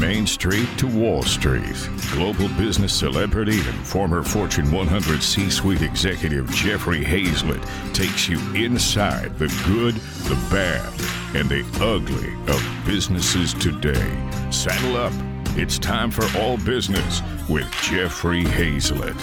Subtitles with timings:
[0.00, 1.76] Main Street to Wall Street,
[2.12, 7.62] global business celebrity and former Fortune 100 C suite executive Jeffrey Hayzlett
[7.92, 9.94] takes you inside the good,
[10.26, 10.90] the bad,
[11.36, 14.10] and the ugly of businesses today.
[14.50, 15.12] Saddle up.
[15.58, 19.20] It's time for All Business with Jeffrey Hayzlett.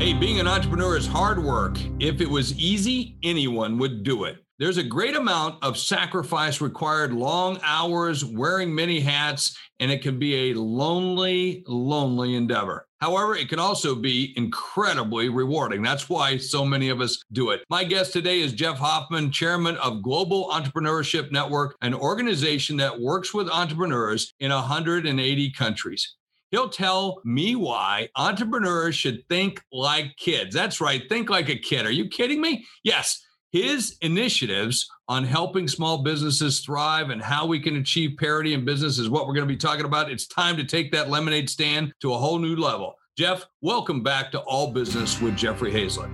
[0.00, 1.76] Hey, being an entrepreneur is hard work.
[2.00, 4.43] If it was easy, anyone would do it.
[4.56, 10.16] There's a great amount of sacrifice required, long hours, wearing many hats, and it can
[10.16, 12.86] be a lonely, lonely endeavor.
[13.00, 15.82] However, it can also be incredibly rewarding.
[15.82, 17.64] That's why so many of us do it.
[17.68, 23.34] My guest today is Jeff Hoffman, chairman of Global Entrepreneurship Network, an organization that works
[23.34, 26.14] with entrepreneurs in 180 countries.
[26.52, 30.54] He'll tell me why entrepreneurs should think like kids.
[30.54, 31.86] That's right, think like a kid.
[31.86, 32.64] Are you kidding me?
[32.84, 33.20] Yes.
[33.54, 38.98] His initiatives on helping small businesses thrive and how we can achieve parity in business
[38.98, 40.10] is what we're going to be talking about.
[40.10, 42.96] It's time to take that lemonade stand to a whole new level.
[43.16, 46.10] Jeff, welcome back to All Business with Jeffrey Hayzlett.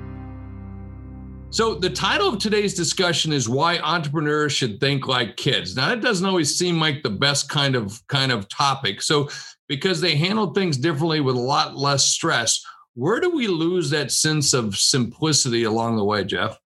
[1.49, 5.75] So, the title of today's discussion is why entrepreneurs should think like kids.
[5.75, 9.01] Now, that doesn't always seem like the best kind of kind of topic.
[9.01, 9.31] So,
[9.67, 14.13] because they handle things differently with a lot less stress, where do we lose that
[14.13, 16.60] sense of simplicity along the way, Jeff?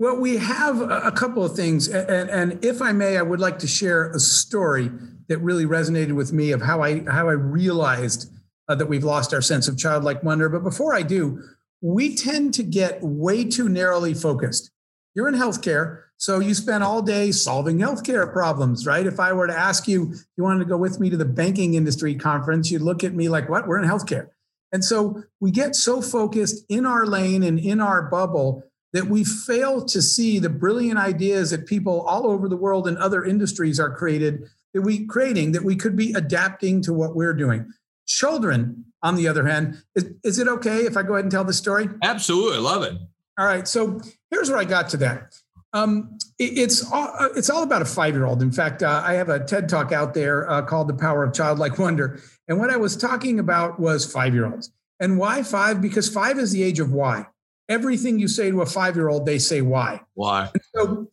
[0.00, 1.88] Well, we have a couple of things.
[1.88, 4.92] And, and, if I may, I would like to share a story
[5.26, 8.32] that really resonated with me of how I, how I realized
[8.68, 10.48] uh, that we've lost our sense of childlike wonder.
[10.48, 11.42] But before I do,
[11.80, 14.70] we tend to get way too narrowly focused.
[15.14, 19.04] You're in healthcare, so you spend all day solving healthcare problems, right?
[19.04, 21.74] If I were to ask you, you wanted to go with me to the banking
[21.74, 23.66] industry conference, you'd look at me like, what?
[23.66, 24.28] We're in healthcare.
[24.70, 29.24] And so we get so focused in our lane and in our bubble that we
[29.24, 33.78] fail to see the brilliant ideas that people all over the world in other industries
[33.78, 37.72] are created that we creating that we could be adapting to what we're doing.
[38.06, 41.44] Children, on the other hand, is, is it okay if I go ahead and tell
[41.44, 41.88] the story?
[42.02, 42.94] Absolutely, love it.
[43.38, 45.34] All right, so here's where I got to that.
[45.72, 48.42] Um, it, it's all, uh, it's all about a five year old.
[48.42, 51.34] In fact, uh, I have a TED talk out there uh, called "The Power of
[51.34, 54.70] Childlike Wonder," and what I was talking about was five year olds.
[55.00, 55.80] And why five?
[55.80, 57.26] Because five is the age of why.
[57.68, 60.00] Everything you say to a five year old, they say why.
[60.14, 60.50] Why?
[60.54, 61.10] And so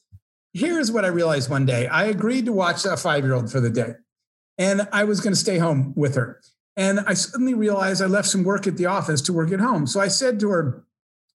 [0.53, 1.87] here's what I realized one day.
[1.87, 3.93] I agreed to watch a five year old for the day,
[4.57, 6.41] and I was going to stay home with her.
[6.77, 9.87] And I suddenly realized I left some work at the office to work at home.
[9.87, 10.83] So I said to her,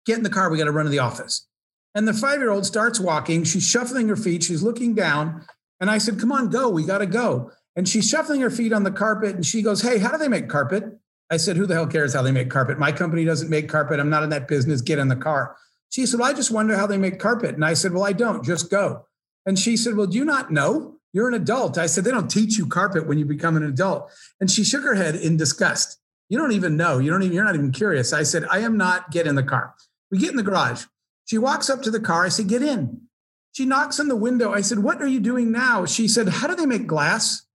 [0.06, 1.46] Get in the car, we got to run to the office.
[1.94, 3.44] And the five year old starts walking.
[3.44, 5.44] She's shuffling her feet, she's looking down.
[5.80, 7.50] And I said, Come on, go, we got to go.
[7.76, 10.28] And she's shuffling her feet on the carpet and she goes, Hey, how do they
[10.28, 10.97] make carpet?
[11.30, 12.78] I said, Who the hell cares how they make carpet?
[12.78, 14.00] My company doesn't make carpet.
[14.00, 14.80] I'm not in that business.
[14.80, 15.56] Get in the car.
[15.90, 17.54] She said, Well, I just wonder how they make carpet.
[17.54, 18.44] And I said, Well, I don't.
[18.44, 19.06] Just go.
[19.46, 20.96] And she said, Well, do you not know?
[21.12, 21.78] You're an adult.
[21.78, 24.10] I said, They don't teach you carpet when you become an adult.
[24.40, 25.98] And she shook her head in disgust.
[26.28, 26.98] You don't even know.
[26.98, 28.12] You don't even, you're not even curious.
[28.12, 29.10] I said, I am not.
[29.10, 29.74] Get in the car.
[30.10, 30.84] We get in the garage.
[31.24, 32.24] She walks up to the car.
[32.24, 33.02] I said, Get in.
[33.52, 34.52] She knocks on the window.
[34.52, 35.86] I said, What are you doing now?
[35.86, 37.46] She said, How do they make glass?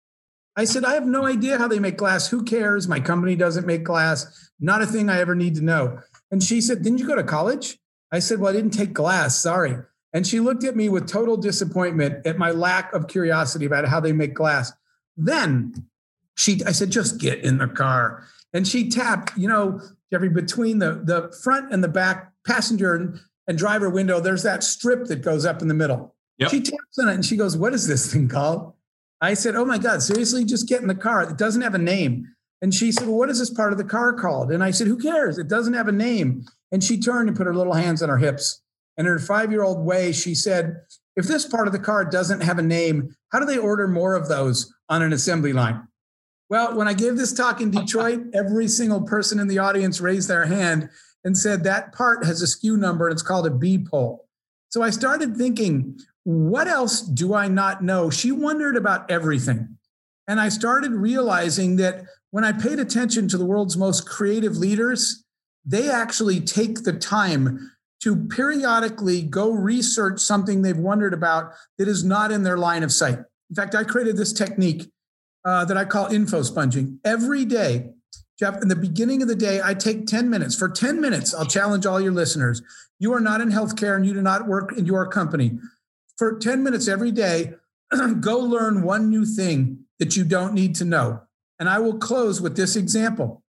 [0.55, 2.27] I said, I have no idea how they make glass.
[2.27, 2.87] Who cares?
[2.87, 4.51] My company doesn't make glass.
[4.59, 5.99] Not a thing I ever need to know.
[6.31, 7.79] And she said, Didn't you go to college?
[8.11, 9.35] I said, Well, I didn't take glass.
[9.37, 9.77] Sorry.
[10.13, 13.99] And she looked at me with total disappointment at my lack of curiosity about how
[13.99, 14.71] they make glass.
[15.17, 15.87] Then
[16.35, 18.23] she, I said, just get in the car.
[18.53, 19.81] And she tapped, you know,
[20.11, 24.63] Jeffrey, between the, the front and the back passenger and, and driver window, there's that
[24.63, 26.15] strip that goes up in the middle.
[26.37, 26.51] Yep.
[26.51, 28.73] She taps on it and she goes, What is this thing called?
[29.23, 31.23] I said, Oh my God, seriously, just get in the car.
[31.23, 32.27] It doesn't have a name.
[32.61, 34.51] And she said, Well, what is this part of the car called?
[34.51, 35.37] And I said, Who cares?
[35.37, 36.43] It doesn't have a name.
[36.73, 38.61] And she turned and put her little hands on her hips.
[38.97, 40.75] And in her five year old way, she said,
[41.15, 44.13] If this part of the car doesn't have a name, how do they order more
[44.13, 45.87] of those on an assembly line?
[46.49, 50.27] Well, when I gave this talk in Detroit, every single person in the audience raised
[50.27, 50.89] their hand
[51.23, 54.27] and said that part has a SKU number and it's called a B pole.
[54.67, 58.09] So I started thinking, what else do I not know?
[58.09, 59.77] She wondered about everything.
[60.27, 65.23] And I started realizing that when I paid attention to the world's most creative leaders,
[65.65, 67.71] they actually take the time
[68.01, 72.91] to periodically go research something they've wondered about that is not in their line of
[72.91, 73.19] sight.
[73.49, 74.91] In fact, I created this technique
[75.45, 76.99] uh, that I call info sponging.
[77.05, 77.91] Every day,
[78.39, 80.55] Jeff, in the beginning of the day, I take 10 minutes.
[80.55, 82.61] For 10 minutes, I'll challenge all your listeners.
[82.99, 85.59] You are not in healthcare and you do not work in your company.
[86.17, 87.53] For 10 minutes every day,
[88.19, 91.21] go learn one new thing that you don't need to know.
[91.59, 93.43] And I will close with this example,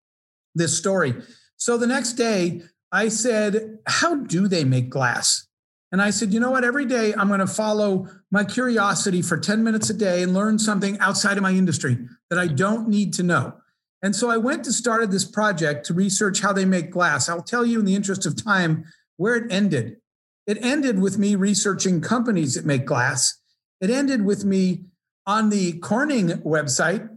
[0.56, 1.15] this story.
[1.57, 2.62] So the next day,
[2.92, 5.48] I said, How do they make glass?
[5.94, 6.63] And I said, you know what?
[6.63, 10.57] Every day I'm going to follow my curiosity for 10 minutes a day and learn
[10.57, 12.00] something outside of my industry
[12.31, 13.54] that I don't need to know.
[14.01, 17.30] And so I went to started this project to research how they make glass.
[17.30, 18.86] I'll tell you in the interest of time
[19.18, 19.98] where it ended.
[20.45, 23.39] It ended with me researching companies that make glass.
[23.79, 24.85] It ended with me
[25.25, 27.09] on the Corning website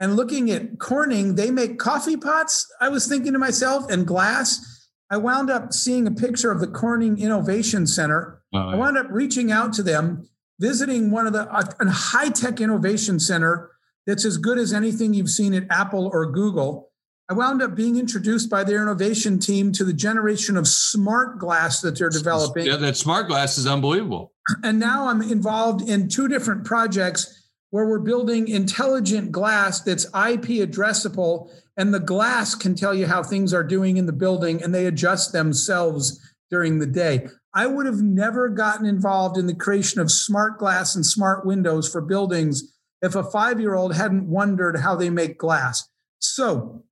[0.00, 2.66] and looking at Corning, they make coffee pots.
[2.80, 4.88] I was thinking to myself, and glass.
[5.10, 8.40] I wound up seeing a picture of the Corning Innovation Center.
[8.54, 10.26] Oh, I wound up reaching out to them,
[10.58, 13.70] visiting one of the a high tech innovation center
[14.06, 16.89] that's as good as anything you've seen at Apple or Google.
[17.30, 21.80] I wound up being introduced by their innovation team to the generation of smart glass
[21.80, 22.66] that they're developing.
[22.66, 24.32] Yeah, that smart glass is unbelievable.
[24.64, 30.58] And now I'm involved in two different projects where we're building intelligent glass that's IP
[30.58, 34.74] addressable, and the glass can tell you how things are doing in the building and
[34.74, 37.28] they adjust themselves during the day.
[37.54, 41.88] I would have never gotten involved in the creation of smart glass and smart windows
[41.88, 45.88] for buildings if a five year old hadn't wondered how they make glass.
[46.18, 46.82] So,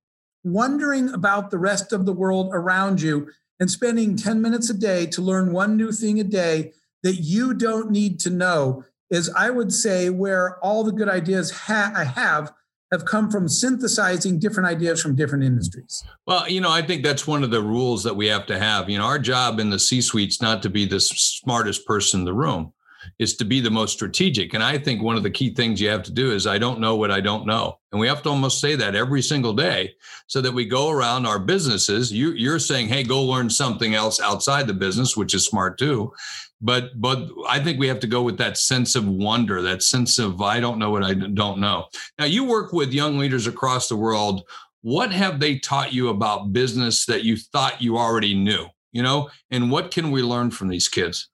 [0.44, 3.28] wondering about the rest of the world around you
[3.60, 7.54] and spending 10 minutes a day to learn one new thing a day that you
[7.54, 12.04] don't need to know is, I would say, where all the good ideas ha- I
[12.04, 12.52] have
[12.90, 16.02] have come from synthesizing different ideas from different industries.
[16.26, 18.88] Well, you know, I think that's one of the rules that we have to have.
[18.88, 22.20] You know, our job in the C suite is not to be the smartest person
[22.20, 22.72] in the room
[23.18, 24.54] is to be the most strategic.
[24.54, 26.80] And I think one of the key things you have to do is I don't
[26.80, 27.78] know what I don't know.
[27.90, 29.94] And we have to almost say that every single day
[30.28, 32.12] so that we go around our businesses.
[32.12, 36.12] You, you're saying, hey, go learn something else outside the business, which is smart too.
[36.60, 40.18] But but I think we have to go with that sense of wonder, that sense
[40.18, 41.86] of I don't know what I don't know.
[42.18, 44.42] Now you work with young leaders across the world.
[44.82, 48.66] What have they taught you about business that you thought you already knew?
[48.92, 51.28] You know, and what can we learn from these kids?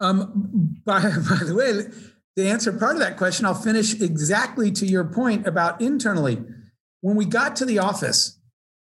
[0.00, 1.84] Um, by, by the way,
[2.36, 6.42] to answer part of that question, I'll finish exactly to your point about internally.
[7.00, 8.38] When we got to the office,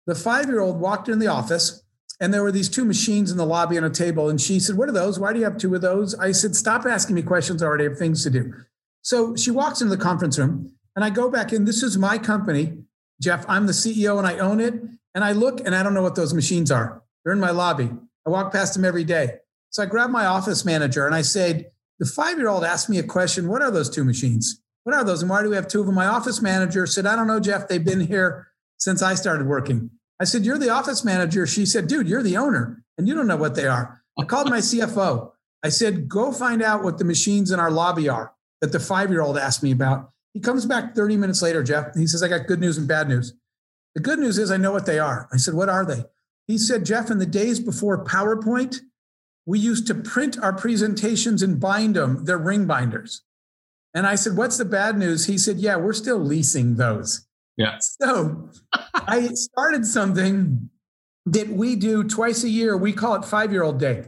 [0.06, 1.82] the five year old walked in the office
[2.20, 4.28] and there were these two machines in the lobby on a table.
[4.28, 5.19] And she said, What are those?
[5.19, 6.14] Why do you have two of those?
[6.14, 7.62] I said, Stop asking me questions.
[7.62, 8.52] I already have things to do.
[9.02, 11.64] So she walks into the conference room and I go back in.
[11.64, 12.78] This is my company,
[13.20, 13.44] Jeff.
[13.49, 14.75] I'm the CEO and I own it.
[15.14, 17.02] And I look and I don't know what those machines are.
[17.25, 17.90] They're in my lobby.
[18.26, 19.38] I walk past them every day.
[19.75, 21.67] So I grabbed my office manager and I said,
[21.99, 24.62] the five year old asked me a question What are those two machines?
[24.85, 25.21] What are those?
[25.21, 25.97] And why do we have two of them?
[25.97, 27.67] My office manager said, I don't know, Jeff.
[27.67, 28.47] They've been here
[28.79, 29.91] since I started working.
[30.21, 31.44] I said, You're the office manager.
[31.44, 34.00] She said, Dude, you're the owner and you don't know what they are.
[34.17, 35.32] I called my CFO.
[35.65, 39.11] I said, Go find out what the machines in our lobby are that the five
[39.11, 40.12] year old asked me about.
[40.35, 41.97] He comes back 30 minutes later, Jeff.
[41.97, 43.35] He says, I got good news and bad news.
[43.97, 45.29] The good news is I know what they are.
[45.32, 46.05] I said, What are they?
[46.47, 48.76] He said, Jeff, in the days before PowerPoint,
[49.46, 52.25] we used to print our presentations and bind them.
[52.25, 53.23] They're ring binders.
[53.93, 55.26] And I said, What's the bad news?
[55.26, 57.26] He said, Yeah, we're still leasing those.
[57.56, 57.79] Yeah.
[57.79, 58.50] So
[58.94, 60.70] I started something
[61.26, 62.76] that we do twice a year.
[62.76, 64.05] We call it Five Year Old Day.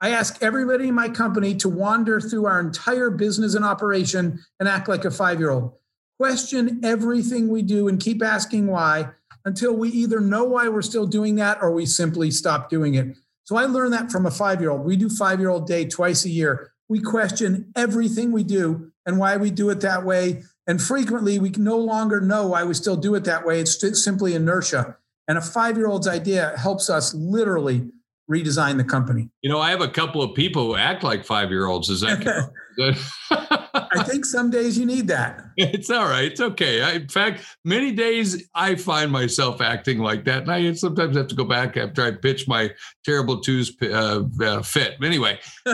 [0.00, 4.68] I ask everybody in my company to wander through our entire business and operation and
[4.68, 5.72] act like a five year old.
[6.18, 9.10] Question everything we do and keep asking why
[9.44, 13.16] until we either know why we're still doing that or we simply stop doing it.
[13.46, 14.84] So I learned that from a five year old.
[14.84, 16.72] We do five year old day twice a year.
[16.88, 20.42] We question everything we do and why we do it that way.
[20.66, 23.60] And frequently, we no longer know why we still do it that way.
[23.60, 24.96] It's simply inertia.
[25.28, 27.88] And a five year old's idea helps us literally
[28.30, 29.28] redesign the company.
[29.42, 31.88] You know, I have a couple of people who act like five year olds.
[31.88, 32.50] Is that?
[33.30, 35.42] I think some days you need that.
[35.56, 36.24] It's all right.
[36.24, 36.82] It's okay.
[36.82, 41.28] I, in fact, many days I find myself acting like that, and I sometimes have
[41.28, 42.70] to go back after I pitch my
[43.04, 44.96] terrible twos uh, uh, fit.
[45.02, 45.38] Anyway,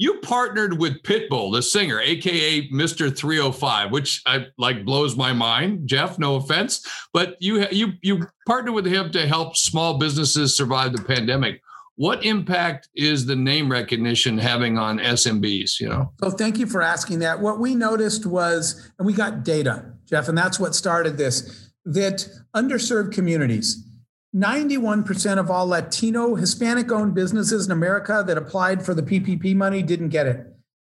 [0.00, 5.86] you partnered with Pitbull, the singer, aka Mister 305, which I like blows my mind.
[5.86, 10.96] Jeff, no offense, but you you you partnered with him to help small businesses survive
[10.96, 11.60] the pandemic
[11.96, 15.78] what impact is the name recognition having on SMBs?
[15.80, 16.12] You know.
[16.22, 17.40] So thank you for asking that.
[17.40, 21.70] What we noticed was, and we got data, Jeff, and that's what started this.
[21.84, 22.26] That
[22.56, 23.84] underserved communities,
[24.34, 29.82] 91% of all Latino, Hispanic owned businesses in America that applied for the PPP money
[29.82, 30.46] didn't get it.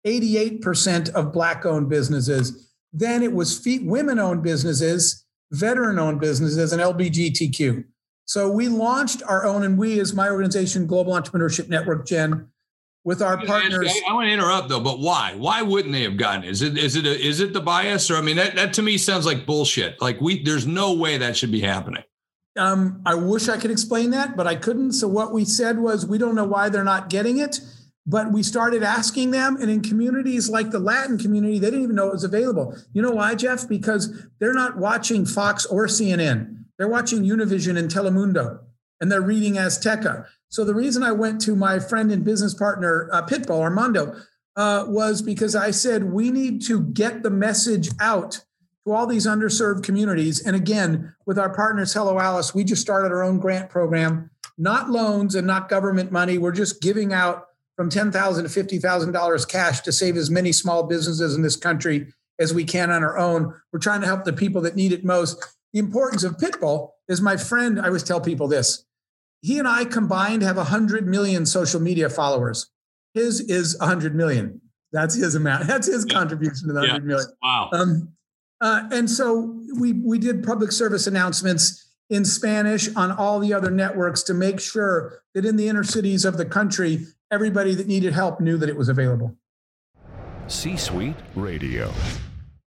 [0.07, 2.71] 88% of Black owned businesses.
[2.93, 7.85] Then it was women owned businesses, veteran owned businesses, and LBGTQ.
[8.27, 12.49] So we launched our own, and we, as my organization, Global Entrepreneurship Network, GEN,
[13.05, 13.91] with our partners.
[14.07, 15.35] I, I want to interrupt though, but why?
[15.37, 16.51] Why wouldn't they have gotten it?
[16.51, 18.83] Is it is it a, is it the bias, or I mean, that, that to
[18.83, 20.01] me sounds like bullshit.
[20.01, 22.05] Like we, there's no way that should be happening.
[22.57, 24.93] Um, I wish I could explain that, but I couldn't.
[24.93, 27.61] So what we said was, we don't know why they're not getting it.
[28.07, 31.97] But we started asking them, and in communities like the Latin community, they didn't even
[31.97, 32.75] know it was available.
[32.93, 33.69] You know why, Jeff?
[33.69, 36.65] Because they're not watching Fox or CNN.
[36.79, 38.61] They're watching Univision and Telemundo,
[39.01, 40.27] and they're reading Azteca.
[40.49, 44.17] So the reason I went to my friend and business partner, uh, Pitbull Armando,
[44.57, 48.45] uh, was because I said we need to get the message out
[48.85, 50.45] to all these underserved communities.
[50.45, 54.91] And again, with our partners, Hello Alice, we just started our own grant program, not
[54.91, 56.39] loans and not government money.
[56.39, 57.47] We're just giving out
[57.77, 62.55] from 10,000 to $50,000 cash to save as many small businesses in this country as
[62.55, 63.55] we can on our own.
[63.73, 65.45] We're trying to help the people that need it most.
[65.73, 68.85] The importance of Pitbull is my friend, I always tell people this.
[69.43, 72.71] He and I combined have 100 million social media followers.
[73.15, 74.61] His is 100 million.
[74.93, 75.67] That's his amount.
[75.67, 77.07] That's his contribution to the 100 yeah.
[77.07, 77.31] million.
[77.43, 77.71] Wow.
[77.73, 78.09] Um,
[78.61, 83.71] uh, and so we we did public service announcements in Spanish on all the other
[83.71, 88.13] networks to make sure that in the inner cities of the country, everybody that needed
[88.13, 89.35] help knew that it was available.
[90.49, 91.93] C Suite Radio.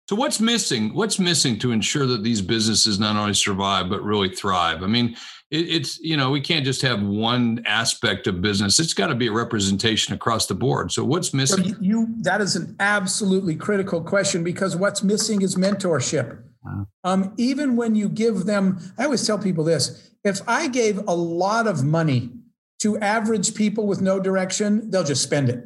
[0.09, 0.93] So what's missing?
[0.93, 4.83] What's missing to ensure that these businesses not only survive but really thrive?
[4.83, 5.15] I mean,
[5.51, 8.79] it, it's you know we can't just have one aspect of business.
[8.79, 10.91] It's got to be a representation across the board.
[10.91, 11.73] So what's missing?
[11.73, 16.43] So you that is an absolutely critical question because what's missing is mentorship.
[16.63, 16.87] Wow.
[17.03, 21.15] Um, even when you give them, I always tell people this: if I gave a
[21.15, 22.31] lot of money
[22.79, 25.65] to average people with no direction, they'll just spend it.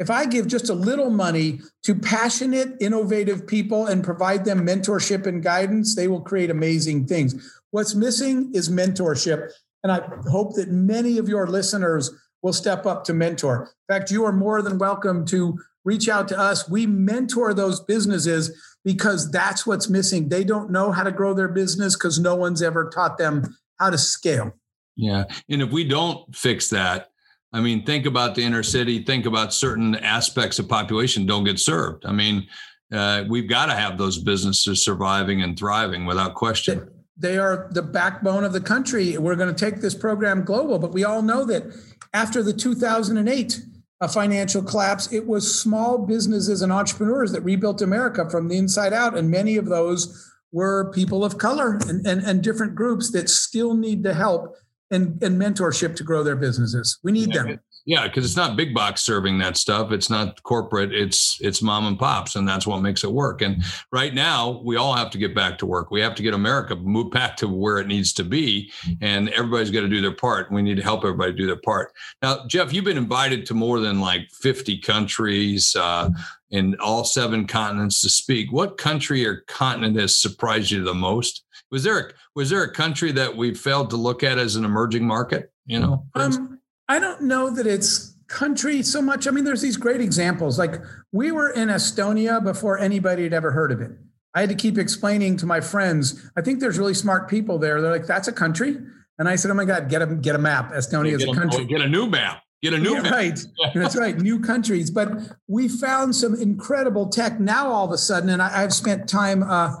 [0.00, 5.24] If I give just a little money to passionate, innovative people and provide them mentorship
[5.26, 7.60] and guidance, they will create amazing things.
[7.74, 9.50] What's missing is mentorship.
[9.82, 10.00] And I
[10.30, 12.08] hope that many of your listeners
[12.40, 13.72] will step up to mentor.
[13.88, 16.68] In fact, you are more than welcome to reach out to us.
[16.68, 20.28] We mentor those businesses because that's what's missing.
[20.28, 23.90] They don't know how to grow their business because no one's ever taught them how
[23.90, 24.52] to scale.
[24.94, 25.24] Yeah.
[25.48, 27.08] And if we don't fix that,
[27.52, 31.58] I mean, think about the inner city, think about certain aspects of population don't get
[31.58, 32.06] served.
[32.06, 32.46] I mean,
[32.92, 36.88] uh, we've got to have those businesses surviving and thriving without question.
[37.16, 39.16] They are the backbone of the country.
[39.18, 41.64] We're going to take this program global, but we all know that
[42.12, 43.60] after the 2008
[44.00, 48.92] uh, financial collapse, it was small businesses and entrepreneurs that rebuilt America from the inside
[48.92, 49.16] out.
[49.16, 53.74] And many of those were people of color and, and, and different groups that still
[53.74, 54.56] need the help
[54.90, 56.98] and, and mentorship to grow their businesses.
[57.02, 57.60] We need yeah, them.
[57.86, 59.92] Yeah, because it's not big box serving that stuff.
[59.92, 60.94] It's not corporate.
[60.94, 63.42] It's it's mom and pops, and that's what makes it work.
[63.42, 63.62] And
[63.92, 65.90] right now, we all have to get back to work.
[65.90, 68.72] We have to get America move back to where it needs to be,
[69.02, 70.50] and everybody's got to do their part.
[70.50, 71.92] We need to help everybody do their part.
[72.22, 76.08] Now, Jeff, you've been invited to more than like 50 countries uh,
[76.50, 78.50] in all seven continents to speak.
[78.50, 81.44] What country or continent has surprised you the most?
[81.70, 84.64] Was there a, was there a country that we failed to look at as an
[84.64, 85.52] emerging market?
[85.66, 89.26] You know, um, I don't know that it's country so much.
[89.26, 90.58] I mean, there's these great examples.
[90.58, 93.92] Like we were in Estonia before anybody had ever heard of it.
[94.34, 96.28] I had to keep explaining to my friends.
[96.36, 97.80] I think there's really smart people there.
[97.80, 98.76] They're like, "That's a country,"
[99.18, 100.72] and I said, "Oh my God, get a get a map.
[100.72, 101.64] Estonia is a country.
[101.64, 103.38] Get a new map." Get a new yeah, right.
[103.74, 104.16] That's right.
[104.16, 104.90] New countries.
[104.90, 105.10] But
[105.46, 108.30] we found some incredible tech now all of a sudden.
[108.30, 109.74] And I, have spent time uh,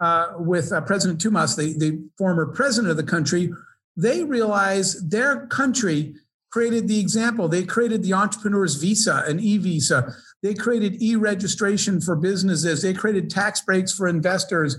[0.00, 3.52] uh, with uh, President Toomas, the, the former president of the country,
[3.96, 6.16] they realized their country
[6.54, 7.48] created the example.
[7.48, 10.14] They created the entrepreneur's visa, an e visa.
[10.40, 12.80] They created e registration for businesses.
[12.80, 14.76] They created tax breaks for investors.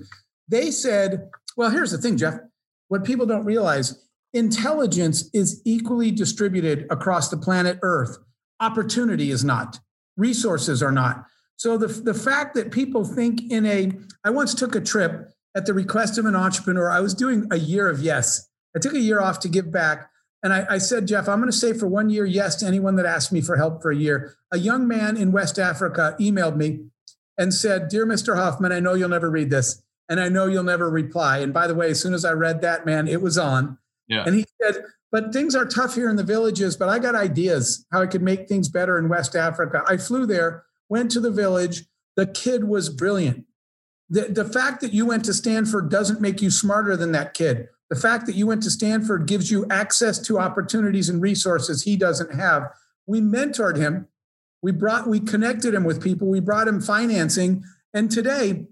[0.48, 2.36] They said, well, here's the thing, Jeff.
[2.88, 4.01] What people don't realize
[4.32, 8.20] intelligence is equally distributed across the planet Earth.
[8.62, 9.82] Opportunity is not,
[10.15, 11.25] resources are not.
[11.58, 13.91] So the, the fact that people think in a,
[14.24, 16.89] I once took a trip at the request of an entrepreneur.
[16.89, 18.48] I was doing a year of yes.
[18.74, 20.10] I took a year off to give back.
[20.45, 22.97] And I, I said, Jeff, I'm going to say for one year yes to anyone
[22.97, 24.35] that asked me for help for a year.
[24.51, 26.81] A young man in West Africa emailed me
[27.35, 28.35] and said, Dear Mr.
[28.35, 31.39] Hoffman, I know you'll never read this and I know you'll never reply.
[31.39, 33.79] And by the way, as soon as I read that, man, it was on.
[34.07, 34.23] Yeah.
[34.23, 37.83] And he said, But things are tough here in the villages, but I got ideas
[37.91, 39.83] how I could make things better in West Africa.
[39.87, 41.85] I flew there went to the village.
[42.15, 43.45] The kid was brilliant.
[44.09, 47.69] The, the fact that you went to Stanford doesn't make you smarter than that kid.
[47.95, 51.95] The fact that you went to Stanford gives you access to opportunities and resources he
[51.95, 52.69] doesn't have.
[53.07, 54.09] We mentored him.
[54.61, 56.27] We brought, we connected him with people.
[56.27, 57.63] We brought him financing.
[57.93, 58.65] And today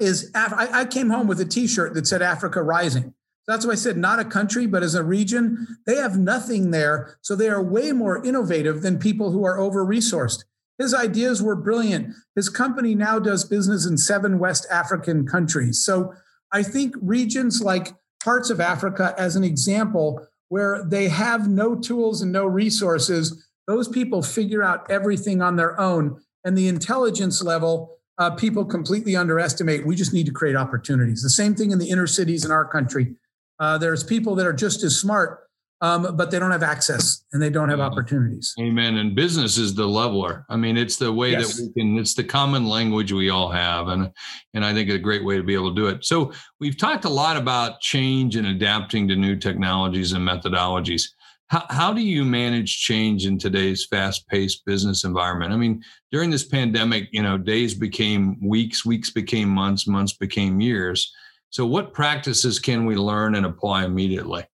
[0.00, 3.12] is, I, I came home with a T-shirt that said Africa Rising.
[3.46, 7.18] That's why I said not a country, but as a region, they have nothing there.
[7.20, 10.44] So they are way more innovative than people who are over resourced.
[10.78, 12.14] His ideas were brilliant.
[12.34, 15.84] His company now does business in seven West African countries.
[15.84, 16.14] So
[16.50, 17.92] I think regions like
[18.26, 23.86] parts of Africa, as an example, where they have no tools and no resources, those
[23.86, 26.20] people figure out everything on their own.
[26.44, 29.86] And the intelligence level, uh, people completely underestimate.
[29.86, 31.22] We just need to create opportunities.
[31.22, 33.14] The same thing in the inner cities in our country.
[33.60, 35.45] Uh, there's people that are just as smart,
[35.82, 38.54] um, but they don't have access and they don't have opportunities.
[38.58, 38.96] Amen.
[38.96, 40.46] And business is the leveler.
[40.48, 41.56] I mean, it's the way yes.
[41.56, 41.98] that we can.
[41.98, 44.10] It's the common language we all have, and
[44.54, 46.04] and I think it's a great way to be able to do it.
[46.04, 51.02] So we've talked a lot about change and adapting to new technologies and methodologies.
[51.48, 55.52] How, how do you manage change in today's fast-paced business environment?
[55.52, 55.80] I mean,
[56.10, 61.12] during this pandemic, you know, days became weeks, weeks became months, months became years.
[61.50, 64.44] So, what practices can we learn and apply immediately?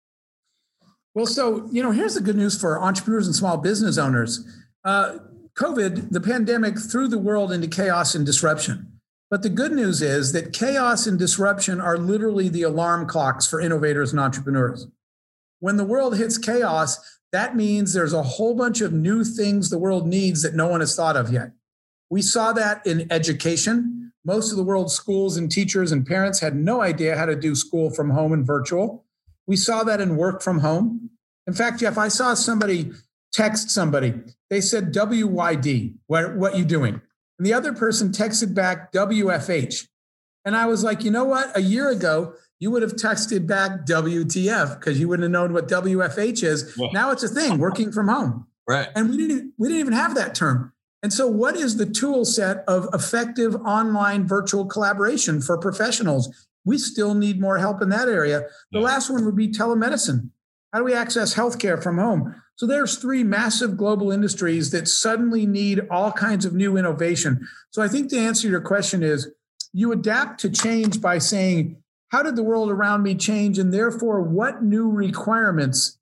[1.14, 4.46] Well, so, you know, here's the good news for entrepreneurs and small business owners.
[4.84, 5.18] Uh,
[5.58, 9.00] COVID, the pandemic, threw the world into chaos and disruption.
[9.30, 13.60] But the good news is that chaos and disruption are literally the alarm clocks for
[13.60, 14.86] innovators and entrepreneurs.
[15.60, 16.98] When the world hits chaos,
[17.30, 20.80] that means there's a whole bunch of new things the world needs that no one
[20.80, 21.52] has thought of yet.
[22.10, 24.12] We saw that in education.
[24.24, 27.54] Most of the world's schools and teachers and parents had no idea how to do
[27.54, 29.06] school from home and virtual.
[29.52, 31.10] We saw that in work from home.
[31.46, 32.90] In fact, Jeff, I saw somebody
[33.34, 34.14] text somebody.
[34.48, 37.02] They said WYD, what, what you doing?
[37.38, 39.88] And the other person texted back WFH.
[40.46, 41.54] And I was like, you know what?
[41.54, 45.68] A year ago, you would have texted back WTF because you wouldn't have known what
[45.68, 46.74] WFH is.
[46.78, 46.88] Yeah.
[46.94, 48.46] Now it's a thing, working from home.
[48.66, 48.88] Right.
[48.96, 50.72] And we didn't we didn't even have that term.
[51.02, 56.78] And so what is the tool set of effective online virtual collaboration for professionals we
[56.78, 58.46] still need more help in that area.
[58.70, 60.30] The last one would be telemedicine.
[60.72, 62.34] How do we access healthcare from home?
[62.56, 67.46] So there's three massive global industries that suddenly need all kinds of new innovation.
[67.70, 69.30] So I think the answer to your question is
[69.72, 73.58] you adapt to change by saying, how did the world around me change?
[73.58, 75.98] And therefore, what new requirements,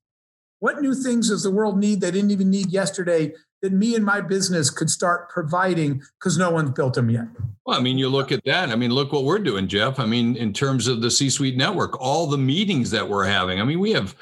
[0.59, 4.03] what new things does the world need they didn't even need yesterday that me and
[4.03, 7.25] my business could start providing because no one's built them yet.
[7.65, 8.69] Well, I mean, you look at that.
[8.69, 9.99] I mean, look what we're doing, Jeff.
[9.99, 13.61] I mean, in terms of the C-suite network, all the meetings that we're having.
[13.61, 14.15] I mean, we have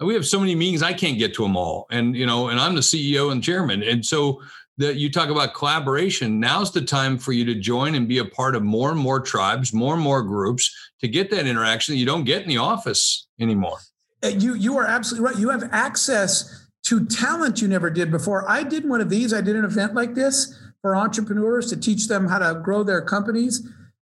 [0.00, 2.60] we have so many meetings I can't get to them all, and you know, and
[2.60, 4.42] I'm the CEO and chairman, and so
[4.78, 6.40] that you talk about collaboration.
[6.40, 9.20] Now's the time for you to join and be a part of more and more
[9.20, 12.58] tribes, more and more groups to get that interaction that you don't get in the
[12.58, 13.78] office anymore.
[14.24, 15.38] Uh, you you are absolutely right.
[15.38, 18.48] You have access to talent you never did before.
[18.48, 19.32] I did one of these.
[19.32, 23.00] I did an event like this for entrepreneurs to teach them how to grow their
[23.00, 23.66] companies.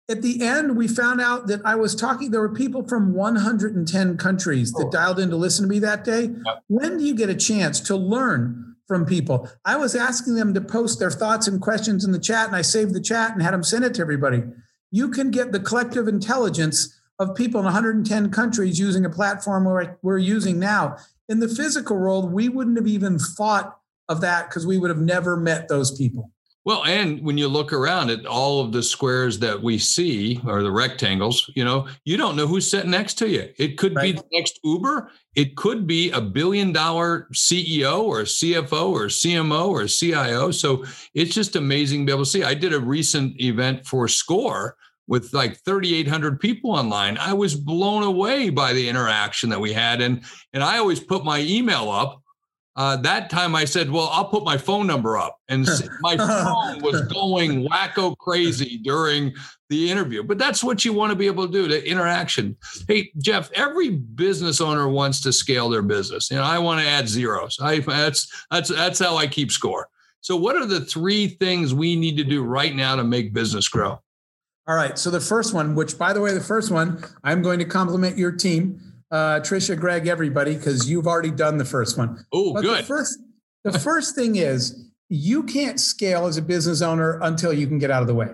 [0.10, 4.18] At the end, we found out that I was talking, there were people from 110
[4.18, 4.92] countries that oh.
[4.92, 6.30] dialed in to listen to me that day.
[6.68, 9.50] When do you get a chance to learn from people?
[9.64, 12.62] I was asking them to post their thoughts and questions in the chat, and I
[12.62, 14.44] saved the chat and had them send it to everybody.
[14.92, 19.66] You can get the collective intelligence of people in 110 countries using a platform
[20.02, 20.98] we're using now
[21.30, 23.78] in the physical world, we wouldn't have even thought
[24.10, 26.32] of that because we would have never met those people.
[26.66, 30.64] Well, and when you look around at all of the squares that we see or
[30.64, 33.52] the rectangles, you know, you don't know who's sitting next to you.
[33.58, 34.16] It could right.
[34.16, 35.12] be the next Uber.
[35.36, 40.52] It could be a billion dollar CEO or CFO or CMO or CIO.
[40.52, 42.44] So it's just amazing to be able to see.
[42.46, 48.04] I did a recent event for SCORE with like 3800 people online i was blown
[48.04, 50.02] away by the interaction that we had.
[50.02, 52.22] And and i always put my email up.
[52.76, 55.38] Uh, that time i said well i'll put my phone number up.
[55.50, 55.68] And
[56.02, 59.34] my phone was going wacko crazy during
[59.70, 60.24] the interview.
[60.24, 62.58] But that's what you want to be able to do to interaction.
[62.88, 66.32] Hey jeff every business owner wants to scale their business.
[66.32, 67.58] You know i want to add zeros.
[67.62, 69.88] I, that's that's that's how i keep score.
[70.22, 73.68] So what are the three things we need to do right now to make business
[73.68, 74.00] grow
[74.68, 74.98] all right.
[74.98, 78.18] So the first one, which by the way, the first one, I'm going to compliment
[78.18, 78.80] your team,
[79.12, 82.26] uh, Trisha, Greg, everybody, because you've already done the first one.
[82.34, 82.80] Oh, good.
[82.80, 83.20] The first,
[83.64, 87.92] the first thing is you can't scale as a business owner until you can get
[87.92, 88.30] out of the way.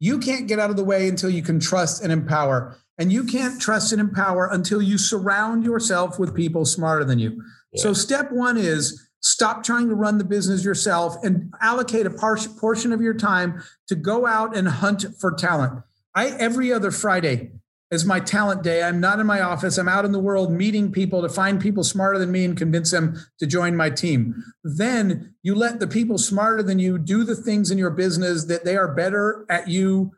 [0.00, 2.76] You can't get out of the way until you can trust and empower.
[2.98, 7.42] And you can't trust and empower until you surround yourself with people smarter than you.
[7.72, 7.82] Yeah.
[7.82, 12.92] So step one is Stop trying to run the business yourself and allocate a portion
[12.92, 15.82] of your time to go out and hunt for talent.
[16.14, 17.50] I every other Friday
[17.90, 18.82] is my talent day.
[18.82, 19.78] I'm not in my office.
[19.78, 22.90] I'm out in the world meeting people to find people smarter than me and convince
[22.90, 24.42] them to join my team.
[24.64, 28.64] Then you let the people smarter than you do the things in your business that
[28.64, 30.12] they are better at you,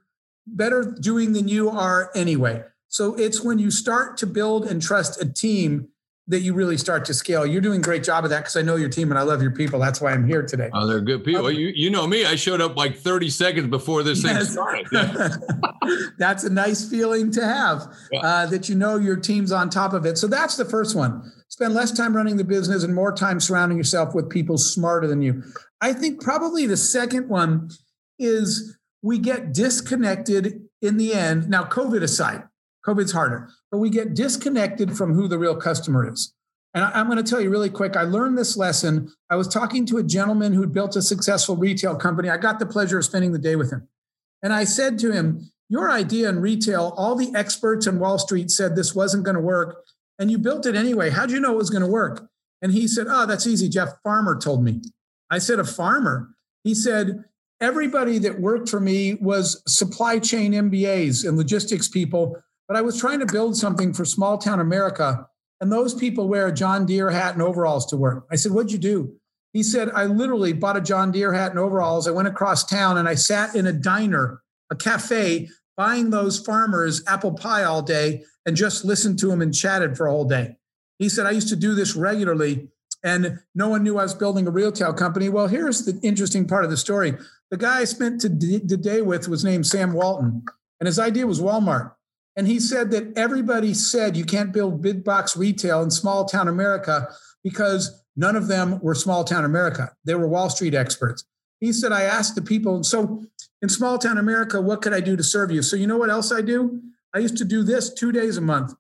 [0.47, 2.63] better doing than you are anyway.
[2.89, 5.89] So it's when you start to build and trust a team
[6.29, 7.47] that you really start to scale.
[7.47, 9.41] You're doing a great job of that because I know your team and I love
[9.41, 9.81] your people.
[9.81, 10.69] That's why I'm here today.
[10.75, 11.47] Oh, they're good people.
[11.47, 12.27] Um, you, you know me.
[12.27, 14.37] I showed up like 30 seconds before this yes.
[14.37, 14.87] thing started.
[14.93, 15.29] Yeah.
[16.19, 18.21] that's a nice feeling to have yeah.
[18.21, 20.19] uh, that you know your team's on top of it.
[20.19, 21.33] So that's the first one.
[21.49, 25.23] Spend less time running the business and more time surrounding yourself with people smarter than
[25.23, 25.43] you.
[25.81, 27.71] I think probably the second one
[28.19, 31.49] is we get disconnected in the end.
[31.49, 32.45] Now, COVID aside,
[32.87, 36.33] COVID's harder, but we get disconnected from who the real customer is.
[36.75, 37.97] And I'm going to tell you really quick.
[37.97, 39.13] I learned this lesson.
[39.31, 42.29] I was talking to a gentleman who'd built a successful retail company.
[42.29, 43.89] I got the pleasure of spending the day with him.
[44.43, 48.51] And I said to him, Your idea in retail, all the experts in Wall Street
[48.51, 49.85] said this wasn't going to work.
[50.19, 51.11] And you built it anyway.
[51.11, 52.29] How'd you know it was going to work?
[52.61, 53.69] And he said, Oh, that's easy.
[53.69, 54.83] Jeff Farmer told me.
[55.31, 56.29] I said, A farmer?
[56.65, 57.25] He said,
[57.61, 63.01] Everybody that worked for me was supply chain MBAs and logistics people but I was
[63.01, 65.27] trying to build something for small town America.
[65.61, 68.27] And those people wear a John Deere hat and overalls to work.
[68.31, 69.15] I said, What'd you do?
[69.53, 72.07] He said, I literally bought a John Deere hat and overalls.
[72.07, 77.03] I went across town and I sat in a diner, a cafe, buying those farmers
[77.07, 80.59] apple pie all day and just listened to them and chatted for a whole day.
[80.99, 82.69] He said, I used to do this regularly
[83.03, 85.29] and no one knew I was building a retail company.
[85.29, 87.15] Well, here's the interesting part of the story.
[87.51, 90.45] The guy I spent the day with was named Sam Walton,
[90.81, 91.93] and his idea was Walmart.
[92.39, 96.47] And he said that everybody said you can't build big box retail in small town
[96.47, 97.09] America
[97.43, 99.93] because none of them were small town America.
[100.05, 101.25] They were Wall Street experts.
[101.59, 103.25] He said, I asked the people, so
[103.61, 105.63] in small town America, what could I do to serve you?
[105.63, 106.81] So, you know what else I do?
[107.13, 108.73] I used to do this two days a month.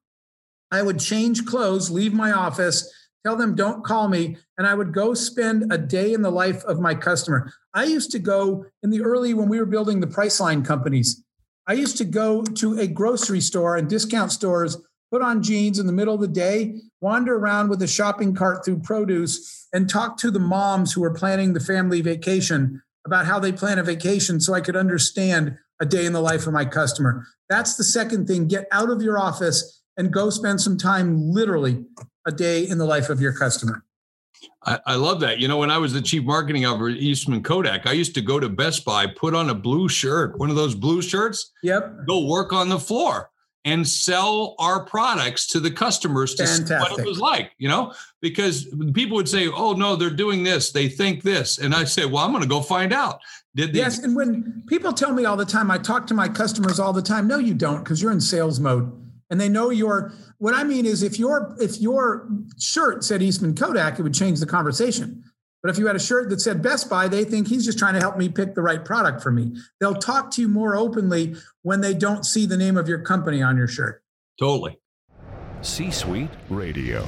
[0.71, 2.88] I would change clothes, leave my office,
[3.27, 6.62] tell them don't call me, and I would go spend a day in the life
[6.66, 7.53] of my customer.
[7.75, 11.25] I used to go in the early when we were building the Priceline companies.
[11.68, 14.78] I used to go to a grocery store and discount stores,
[15.12, 18.64] put on jeans in the middle of the day, wander around with a shopping cart
[18.64, 23.38] through produce, and talk to the moms who were planning the family vacation about how
[23.38, 26.64] they plan a vacation so I could understand a day in the life of my
[26.64, 27.26] customer.
[27.50, 28.48] That's the second thing.
[28.48, 31.85] Get out of your office and go spend some time, literally,
[32.26, 33.85] a day in the life of your customer.
[34.64, 35.38] I, I, love that.
[35.38, 38.20] You know, when I was the chief marketing officer at Eastman Kodak, I used to
[38.20, 41.53] go to Best Buy, put on a blue shirt, one of those blue shirts.
[41.62, 42.07] Yep.
[42.07, 43.31] Go work on the floor
[43.64, 46.88] and sell our products to the customers to Fantastic.
[46.88, 50.42] see what it was like, you know, because people would say, oh, no, they're doing
[50.42, 50.72] this.
[50.72, 51.59] They think this.
[51.59, 53.20] And I say, well, I'm going to go find out.
[53.55, 53.98] Did they- yes.
[53.98, 57.03] And when people tell me all the time, I talk to my customers all the
[57.03, 57.27] time.
[57.27, 58.90] No, you don't, because you're in sales mode
[59.31, 63.55] and they know you're what I mean is if your if your shirt said Eastman
[63.55, 65.24] Kodak, it would change the conversation.
[65.62, 67.94] But if you had a shirt that said Best Buy, they think he's just trying
[67.94, 69.57] to help me pick the right product for me.
[69.81, 73.42] They'll talk to you more openly when they don't see the name of your company
[73.42, 74.03] on your shirt.
[74.38, 74.79] Totally.
[75.62, 77.05] C Suite Radio.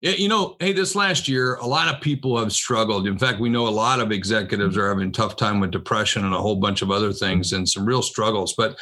[0.00, 3.08] Yeah, you know, hey, this last year, a lot of people have struggled.
[3.08, 6.32] In fact, we know a lot of executives are having tough time with depression and
[6.32, 8.54] a whole bunch of other things and some real struggles.
[8.56, 8.78] But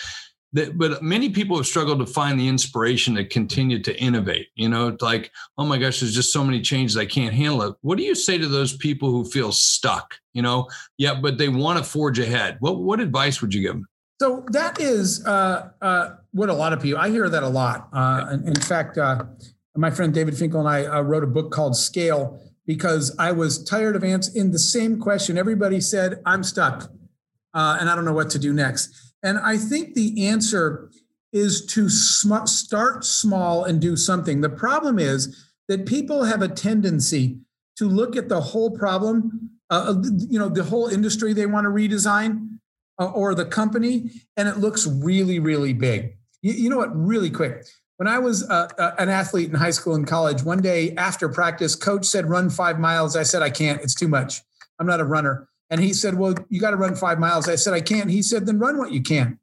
[0.52, 4.48] that, but many people have struggled to find the inspiration to continue to innovate.
[4.54, 7.62] You know, it's like, oh my gosh, there's just so many changes I can't handle
[7.62, 7.74] it.
[7.82, 10.14] What do you say to those people who feel stuck?
[10.32, 12.56] You know, yeah, but they want to forge ahead.
[12.60, 13.88] What what advice would you give them?
[14.20, 17.00] So that is uh, uh, what a lot of people.
[17.00, 17.88] I hear that a lot.
[17.92, 19.24] Uh, in, in, fact, uh,
[19.76, 23.62] my friend David Finkel and I uh, wrote a book called Scale because I was
[23.62, 25.36] tired of answering the same question.
[25.36, 26.90] Everybody said, "I'm stuck,
[27.52, 30.90] uh, and I don't know what to do next." And I think the answer
[31.32, 34.40] is to sm- start small and do something.
[34.40, 37.38] The problem is that people have a tendency
[37.76, 39.94] to look at the whole problem, uh,
[40.28, 42.58] you know, the whole industry they want to redesign
[42.98, 46.16] uh, or the company, and it looks really, really big.
[46.42, 46.96] You, you know what?
[46.96, 47.66] Really quick.
[47.98, 51.28] When I was uh, uh, an athlete in high school and college, one day after
[51.28, 53.16] practice, coach said, run five miles.
[53.16, 53.80] I said, I can't.
[53.82, 54.42] It's too much.
[54.78, 55.48] I'm not a runner.
[55.70, 57.48] And he said, Well, you got to run five miles.
[57.48, 58.10] I said, I can't.
[58.10, 59.26] He said, Then run what you can.
[59.26, 59.38] And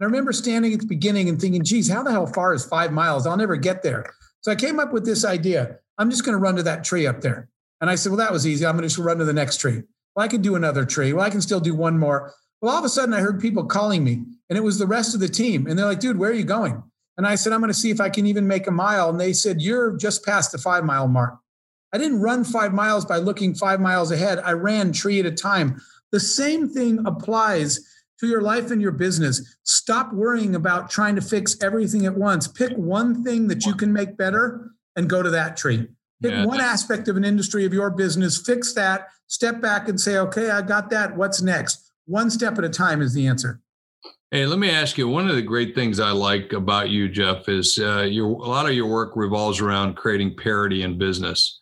[0.00, 2.92] I remember standing at the beginning and thinking, geez, how the hell far is five
[2.92, 3.26] miles?
[3.26, 4.12] I'll never get there.
[4.42, 5.78] So I came up with this idea.
[5.98, 7.48] I'm just going to run to that tree up there.
[7.80, 8.66] And I said, Well, that was easy.
[8.66, 9.82] I'm going to just run to the next tree.
[10.14, 11.12] Well, I can do another tree.
[11.12, 12.32] Well, I can still do one more.
[12.60, 15.14] Well, all of a sudden, I heard people calling me, and it was the rest
[15.14, 15.66] of the team.
[15.66, 16.82] And they're like, Dude, where are you going?
[17.16, 19.10] And I said, I'm going to see if I can even make a mile.
[19.10, 21.38] And they said, You're just past the five mile mark.
[21.92, 24.40] I didn't run five miles by looking five miles ahead.
[24.44, 25.80] I ran tree at a time.
[26.12, 27.80] The same thing applies
[28.20, 29.56] to your life and your business.
[29.62, 32.48] Stop worrying about trying to fix everything at once.
[32.48, 35.86] Pick one thing that you can make better and go to that tree.
[36.20, 36.44] Pick yeah.
[36.44, 40.50] one aspect of an industry of your business, fix that, step back and say, okay,
[40.50, 41.16] I got that.
[41.16, 41.92] What's next?
[42.06, 43.60] One step at a time is the answer.
[44.30, 45.08] Hey, let me ask you.
[45.08, 48.66] One of the great things I like about you, Jeff, is uh, your a lot
[48.66, 51.57] of your work revolves around creating parity in business.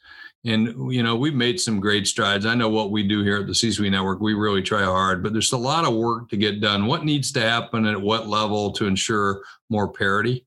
[0.47, 2.47] And you know, we've made some great strides.
[2.47, 4.21] I know what we do here at the C-Suite Network.
[4.21, 6.87] We really try hard, but there's a lot of work to get done.
[6.87, 10.47] What needs to happen at what level to ensure more parity?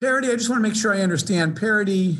[0.00, 0.28] Parity.
[0.28, 2.18] I just want to make sure I understand parity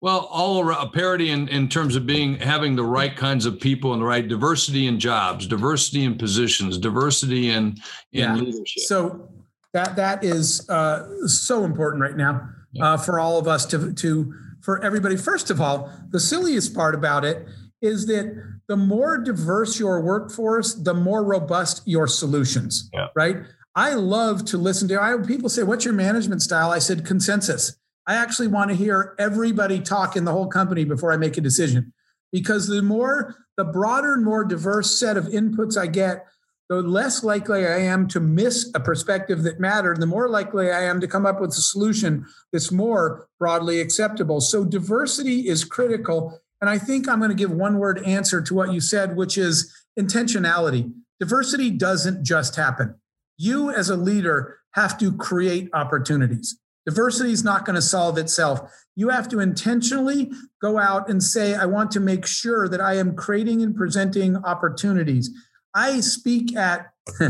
[0.00, 3.92] well, all around parity in, in terms of being having the right kinds of people
[3.92, 7.76] and the right diversity in jobs, diversity in positions, diversity in
[8.12, 8.34] in yeah.
[8.36, 8.84] leadership.
[8.84, 9.28] So
[9.72, 12.84] that that is uh, so important right now yeah.
[12.84, 14.34] uh, for all of us to to
[14.68, 15.16] for everybody.
[15.16, 17.48] First of all, the silliest part about it
[17.80, 22.90] is that the more diverse your workforce, the more robust your solutions.
[22.92, 23.06] Yeah.
[23.16, 23.38] Right.
[23.74, 25.00] I love to listen to.
[25.00, 29.14] I people say, "What's your management style?" I said, "Consensus." I actually want to hear
[29.18, 31.94] everybody talk in the whole company before I make a decision.
[32.30, 36.26] Because the more, the broader and more diverse set of inputs I get,
[36.68, 40.82] the less likely I am to miss a perspective that mattered, the more likely I
[40.82, 44.40] am to come up with a solution that's more broadly acceptable.
[44.40, 46.40] So diversity is critical.
[46.60, 49.38] And I think I'm going to give one word answer to what you said, which
[49.38, 50.92] is intentionality.
[51.20, 52.96] Diversity doesn't just happen.
[53.38, 56.58] You, as a leader, have to create opportunities.
[56.84, 58.60] Diversity is not going to solve itself.
[58.96, 62.94] You have to intentionally go out and say, I want to make sure that I
[62.94, 65.30] am creating and presenting opportunities.
[65.78, 66.90] I speak at,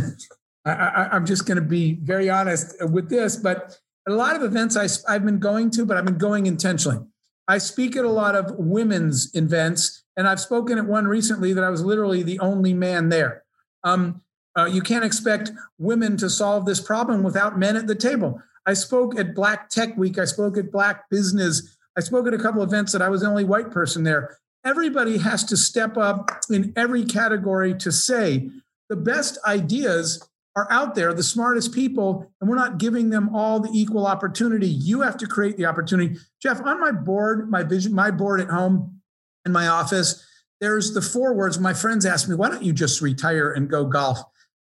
[0.64, 4.74] I, am just going to be very honest with this, but a lot of events
[4.74, 7.04] I, I've been going to, but I've been going intentionally.
[7.46, 11.62] I speak at a lot of women's events, and I've spoken at one recently that
[11.62, 13.44] I was literally the only man there.
[13.84, 14.22] Um,
[14.56, 18.40] uh, you can't expect women to solve this problem without men at the table.
[18.64, 20.18] I spoke at Black Tech Week.
[20.18, 21.76] I spoke at Black Business.
[21.98, 24.38] I spoke at a couple events that I was the only white person there.
[24.64, 28.50] Everybody has to step up in every category to say
[28.88, 33.60] the best ideas are out there, the smartest people, and we're not giving them all
[33.60, 34.66] the equal opportunity.
[34.66, 36.16] You have to create the opportunity.
[36.42, 39.00] Jeff, on my board, my vision, my board at home
[39.46, 40.24] in my office,
[40.60, 41.60] there's the four words.
[41.60, 44.18] My friends ask me, why don't you just retire and go golf?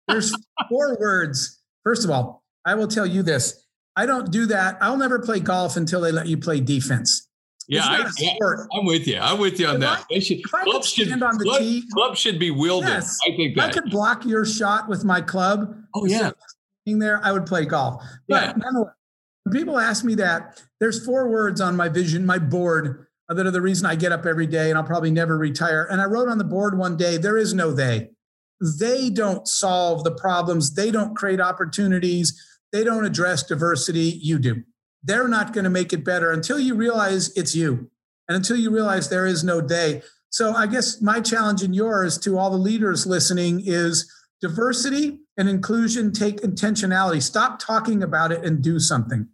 [0.06, 0.34] There's
[0.68, 1.62] four words.
[1.82, 3.64] First of all, I will tell you this
[3.96, 4.76] I don't do that.
[4.82, 7.26] I'll never play golf until they let you play defense.
[7.68, 9.18] Yeah, I, am with you.
[9.18, 10.04] I'm with you on if that.
[10.10, 10.82] I, should, should, club,
[11.58, 12.88] tee, club should be wielded.
[12.88, 13.70] Yes, I think that.
[13.70, 15.74] I could block your shot with my club.
[15.94, 16.30] Oh, yeah.
[16.84, 18.04] being There, I would play golf.
[18.28, 18.70] But yeah.
[19.42, 23.46] when people ask me that, there's four words on my vision, my board, uh, that
[23.46, 25.88] are the reason I get up every day and I'll probably never retire.
[25.90, 28.10] And I wrote on the board one day, there is no they.
[28.60, 32.40] They don't solve the problems, they don't create opportunities
[32.72, 34.62] they don't address diversity, you do.
[35.02, 37.90] They're not going to make it better until you realize it's you
[38.28, 40.02] and until you realize there is no day.
[40.30, 45.48] So I guess my challenge and yours to all the leaders listening is diversity and
[45.48, 47.22] inclusion take intentionality.
[47.22, 49.28] Stop talking about it and do something.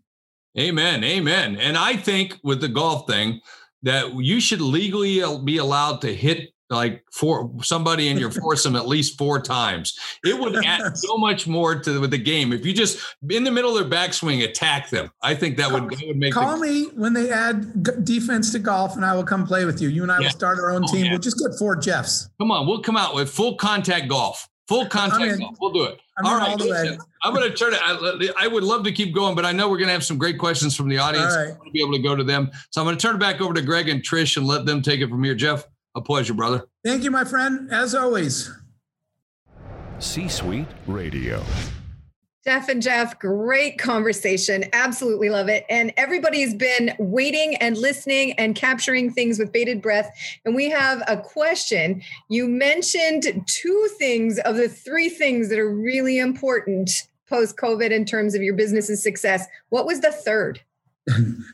[0.58, 1.02] Amen.
[1.02, 1.56] Amen.
[1.56, 3.40] And I think with the golf thing,
[3.82, 8.88] that you should legally be allowed to hit like for somebody in your foursome at
[8.88, 9.98] least four times.
[10.24, 12.98] It would add so much more to the game if you just
[13.30, 15.10] in the middle of their backswing attack them.
[15.22, 16.32] I think that would, that would make.
[16.32, 19.64] Call the, me when they add g- defense to golf, and I will come play
[19.64, 19.88] with you.
[19.88, 20.26] You and I yeah.
[20.26, 21.04] will start our own oh, team.
[21.04, 21.10] Yeah.
[21.12, 22.30] We'll just get four Jeffs.
[22.40, 24.48] Come on, we'll come out with full contact golf.
[24.68, 25.56] Full contact golf.
[25.60, 26.00] We'll do it.
[26.18, 26.60] I'm all right.
[26.60, 27.80] All I'm going to turn it.
[27.82, 30.18] I, I, would love to keep going, but I know we're going to have some
[30.18, 31.34] great questions from the audience.
[31.34, 31.48] Right.
[31.48, 32.50] I want to be able to go to them.
[32.70, 34.82] So I'm going to turn it back over to Greg and Trish and let them
[34.82, 35.34] take it from here.
[35.34, 36.66] Jeff, a pleasure, brother.
[36.84, 38.50] Thank you, my friend, as always.
[39.98, 41.42] C Suite Radio.
[42.44, 44.64] Jeff and Jeff, great conversation.
[44.72, 45.64] Absolutely love it.
[45.70, 50.12] And everybody's been waiting and listening and capturing things with bated breath.
[50.44, 52.02] And we have a question.
[52.28, 56.90] You mentioned two things of the three things that are really important
[57.28, 59.46] post COVID in terms of your business's success.
[59.68, 60.60] What was the third?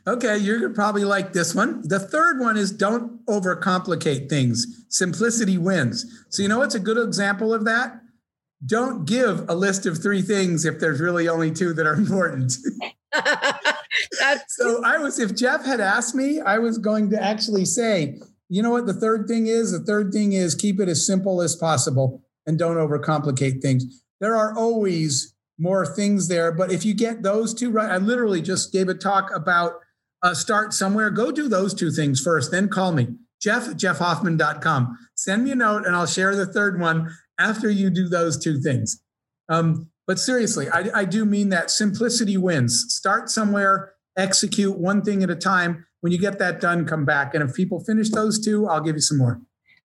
[0.07, 1.87] Okay, you're probably like this one.
[1.87, 4.85] The third one is don't overcomplicate things.
[4.89, 6.25] Simplicity wins.
[6.29, 8.01] So, you know what's a good example of that?
[8.67, 12.53] Don't give a list of three things if there's really only two that are important.
[14.49, 18.63] so, I was, if Jeff had asked me, I was going to actually say, you
[18.63, 19.73] know what the third thing is?
[19.73, 24.03] The third thing is keep it as simple as possible and don't overcomplicate things.
[24.21, 26.53] There are always more things there.
[26.53, 29.73] But if you get those two right, I literally just gave a talk about
[30.23, 31.11] uh, start somewhere.
[31.11, 33.09] Go do those two things first, then call me,
[33.41, 34.99] Jeff at jeffhoffman.com.
[35.15, 38.61] Send me a note and I'll share the third one after you do those two
[38.61, 39.03] things.
[39.49, 42.87] Um, but seriously, I, I do mean that simplicity wins.
[42.89, 45.87] Start somewhere, execute one thing at a time.
[46.01, 47.35] When you get that done, come back.
[47.35, 49.41] And if people finish those two, I'll give you some more.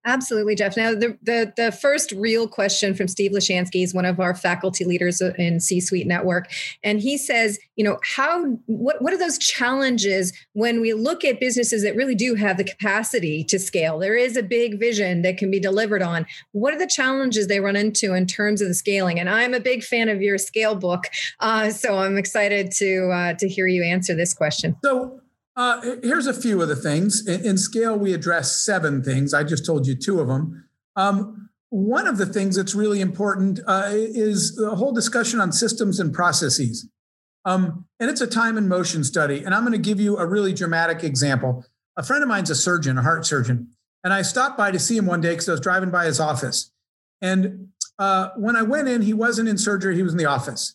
[0.06, 0.76] Absolutely, Jeff.
[0.76, 4.84] Now, the, the, the first real question from Steve Lishansky is one of our faculty
[4.84, 6.50] leaders in C-Suite Network,
[6.82, 11.40] and he says, you know, how what what are those challenges when we look at
[11.40, 13.98] businesses that really do have the capacity to scale?
[13.98, 16.26] There is a big vision that can be delivered on.
[16.52, 19.18] What are the challenges they run into in terms of the scaling?
[19.18, 21.04] And I'm a big fan of your scale book,
[21.40, 24.76] uh, so I'm excited to uh, to hear you answer this question.
[24.84, 25.20] So
[25.56, 27.26] uh, here's a few of the things.
[27.26, 29.32] In, in, Scale, we address seven things.
[29.32, 30.68] I just told you two of them.
[30.96, 36.00] Um, one of the things that's really important uh, is the whole discussion on systems
[36.00, 36.88] and processes.
[37.44, 39.44] Um, and it's a time and motion study.
[39.44, 41.64] And I'm going to give you a really dramatic example.
[41.96, 43.68] A friend of mine's a surgeon, a heart surgeon.
[44.02, 46.20] And I stopped by to see him one day because I was driving by his
[46.20, 46.70] office.
[47.22, 50.74] And uh, when I went in, he wasn't in surgery, he was in the office.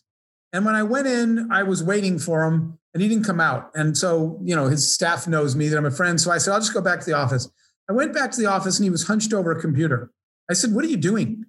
[0.52, 3.70] And when I went in, I was waiting for him and he didn't come out.
[3.74, 6.20] And so, you know, his staff knows me that I'm a friend.
[6.20, 7.48] So I said, I'll just go back to the office.
[7.88, 10.10] I went back to the office and he was hunched over a computer.
[10.50, 11.44] I said, What are you doing?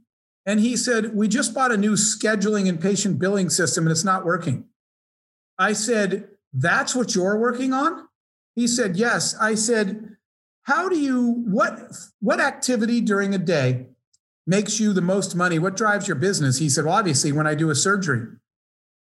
[0.46, 4.04] And he said, We just bought a new scheduling and patient billing system and it's
[4.04, 4.66] not working.
[5.58, 8.08] I said, That's what you're working on?
[8.56, 9.36] He said, Yes.
[9.40, 10.18] I said,
[10.64, 11.80] How do you, what,
[12.20, 13.88] what activity during a day
[14.46, 15.60] makes you the most money?
[15.60, 16.60] What drives your business?
[16.60, 18.28] He said, Well, obviously, when I do a surgery.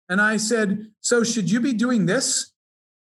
[0.09, 2.53] And I said, So should you be doing this?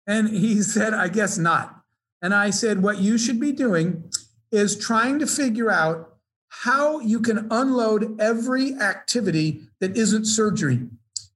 [0.06, 1.82] And he said, I guess not.
[2.22, 4.10] And I said, What you should be doing
[4.50, 6.14] is trying to figure out
[6.48, 10.88] how you can unload every activity that isn't surgery.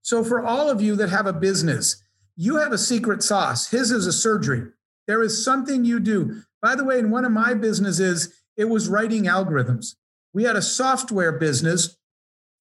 [0.03, 2.03] So, for all of you that have a business,
[2.37, 3.71] you have a secret sauce.
[3.71, 4.71] His is a surgery.
[5.07, 6.43] There is something you do.
[6.63, 9.97] By the way, in one of my businesses, it was writing algorithms.
[10.33, 11.97] We had a software business,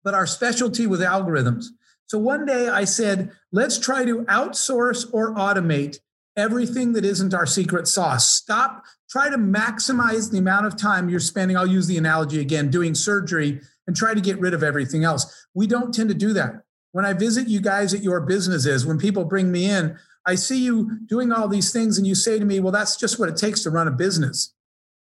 [0.03, 1.65] but our specialty was algorithms.
[2.07, 5.97] So one day I said, let's try to outsource or automate
[6.35, 8.29] everything that isn't our secret sauce.
[8.29, 11.55] Stop, try to maximize the amount of time you're spending.
[11.55, 15.47] I'll use the analogy again doing surgery and try to get rid of everything else.
[15.53, 16.63] We don't tend to do that.
[16.91, 20.63] When I visit you guys at your businesses, when people bring me in, I see
[20.63, 23.37] you doing all these things and you say to me, well, that's just what it
[23.37, 24.53] takes to run a business.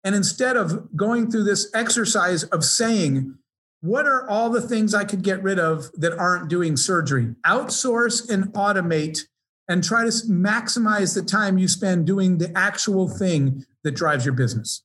[0.05, 3.37] And instead of going through this exercise of saying,
[3.81, 7.35] what are all the things I could get rid of that aren't doing surgery?
[7.47, 9.21] Outsource and automate
[9.69, 14.35] and try to maximize the time you spend doing the actual thing that drives your
[14.35, 14.83] business.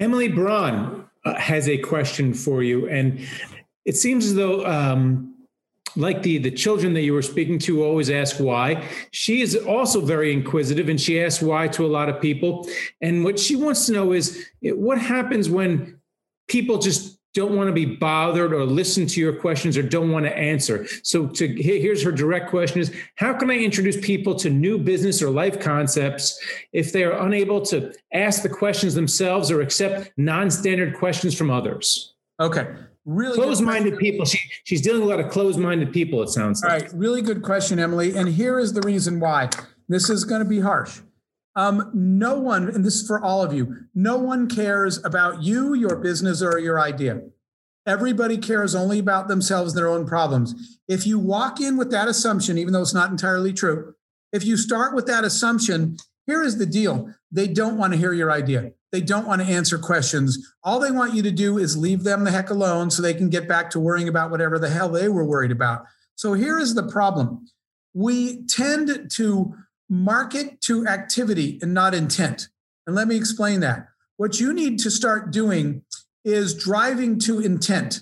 [0.00, 2.88] Emily Braun uh, has a question for you.
[2.88, 3.20] And
[3.84, 5.34] it seems as though, um,
[5.96, 10.00] like the, the children that you were speaking to always ask why, she is also
[10.00, 12.68] very inquisitive and she asks why to a lot of people.
[13.00, 15.97] And what she wants to know is what happens when
[16.48, 20.24] people just don't want to be bothered or listen to your questions or don't want
[20.24, 20.86] to answer.
[21.02, 25.22] So to here's her direct question is how can I introduce people to new business
[25.22, 30.96] or life concepts if they are unable to ask the questions themselves or accept non-standard
[30.96, 32.14] questions from others?
[32.40, 32.74] Okay.
[33.04, 34.26] Really closed-minded people.
[34.26, 36.72] She, she's dealing with a lot of closed-minded people, it sounds like.
[36.72, 38.16] All right, really good question, Emily.
[38.16, 39.48] And here is the reason why.
[39.88, 41.00] This is going to be harsh.
[41.56, 45.74] Um, no one, and this is for all of you, no one cares about you,
[45.74, 47.22] your business, or your idea.
[47.86, 50.78] Everybody cares only about themselves, and their own problems.
[50.88, 53.94] If you walk in with that assumption, even though it's not entirely true,
[54.32, 58.12] if you start with that assumption, here is the deal they don't want to hear
[58.12, 58.72] your idea.
[58.92, 60.54] They don't want to answer questions.
[60.62, 63.30] All they want you to do is leave them the heck alone so they can
[63.30, 65.84] get back to worrying about whatever the hell they were worried about.
[66.14, 67.46] So here is the problem
[67.94, 69.54] we tend to
[69.88, 72.48] market to activity and not intent.
[72.86, 73.88] And let me explain that.
[74.16, 75.82] What you need to start doing
[76.24, 78.00] is driving to intent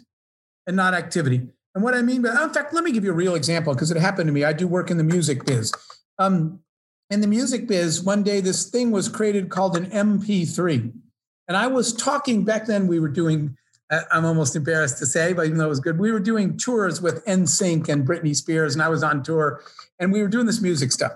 [0.66, 1.48] and not activity.
[1.74, 3.90] And what I mean by, in fact, let me give you a real example because
[3.90, 4.44] it happened to me.
[4.44, 5.72] I do work in the music biz.
[6.18, 6.60] Um,
[7.10, 10.92] in the music biz, one day this thing was created called an MP3.
[11.48, 13.56] And I was talking back then, we were doing,
[13.90, 16.56] uh, I'm almost embarrassed to say, but even though it was good, we were doing
[16.56, 19.62] tours with NSYNC and Britney Spears, and I was on tour,
[20.00, 21.12] and we were doing this music stuff.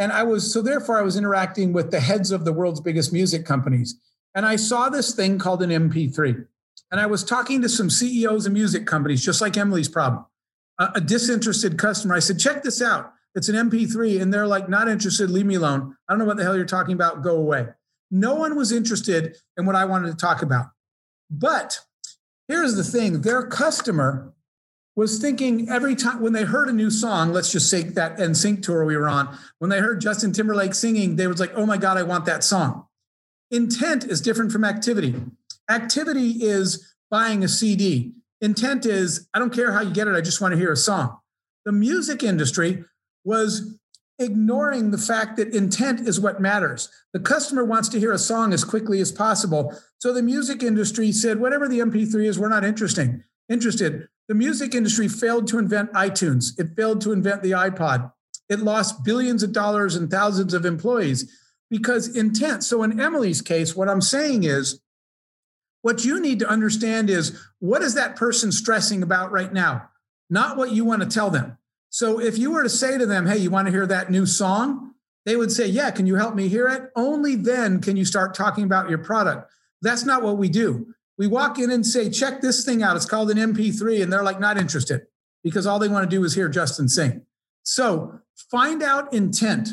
[0.00, 3.12] And I was, so therefore, I was interacting with the heads of the world's biggest
[3.12, 4.00] music companies.
[4.34, 6.46] And I saw this thing called an MP3.
[6.90, 10.24] And I was talking to some CEOs of music companies, just like Emily's problem,
[10.78, 12.14] a, a disinterested customer.
[12.14, 13.12] I said, check this out.
[13.34, 14.22] It's an MP3.
[14.22, 15.94] And they're like, not interested, leave me alone.
[16.08, 17.66] I don't know what the hell you're talking about, go away.
[18.10, 20.68] No one was interested in what I wanted to talk about.
[21.30, 21.78] But
[22.48, 24.32] here's the thing their customer
[24.96, 28.62] was thinking every time when they heard a new song, let's just say that NSYNC
[28.62, 31.76] tour we were on, when they heard Justin Timberlake singing, they was like, oh my
[31.76, 32.86] God, I want that song.
[33.50, 35.14] Intent is different from activity.
[35.68, 38.12] Activity is buying a CD.
[38.40, 40.76] Intent is, I don't care how you get it, I just want to hear a
[40.76, 41.18] song.
[41.64, 42.84] The music industry
[43.24, 43.78] was
[44.18, 46.90] ignoring the fact that intent is what matters.
[47.12, 49.74] The customer wants to hear a song as quickly as possible.
[49.98, 54.08] So the music industry said, whatever the MP3 is, we're not interesting, interested.
[54.30, 56.56] The music industry failed to invent iTunes.
[56.56, 58.12] It failed to invent the iPod.
[58.48, 61.36] It lost billions of dollars and thousands of employees
[61.68, 62.62] because intent.
[62.62, 64.80] So in Emily's case, what I'm saying is
[65.82, 69.88] what you need to understand is what is that person stressing about right now,
[70.30, 71.58] not what you want to tell them.
[71.88, 74.26] So if you were to say to them, hey, you want to hear that new
[74.26, 74.92] song?
[75.26, 76.92] They would say, yeah, can you help me hear it?
[76.94, 79.50] Only then can you start talking about your product.
[79.82, 80.94] That's not what we do.
[81.20, 82.96] We walk in and say, check this thing out.
[82.96, 84.02] It's called an MP3.
[84.02, 85.02] And they're like, not interested
[85.44, 87.26] because all they want to do is hear Justin sing.
[87.62, 89.68] So find out intent.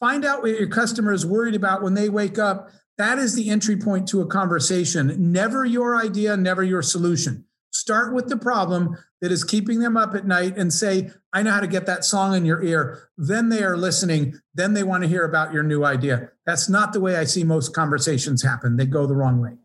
[0.00, 2.70] Find out what your customer is worried about when they wake up.
[2.96, 5.32] That is the entry point to a conversation.
[5.32, 7.44] Never your idea, never your solution.
[7.72, 11.50] Start with the problem that is keeping them up at night and say, I know
[11.50, 13.10] how to get that song in your ear.
[13.18, 14.40] Then they are listening.
[14.54, 16.30] Then they want to hear about your new idea.
[16.46, 18.78] That's not the way I see most conversations happen.
[18.78, 19.58] They go the wrong way.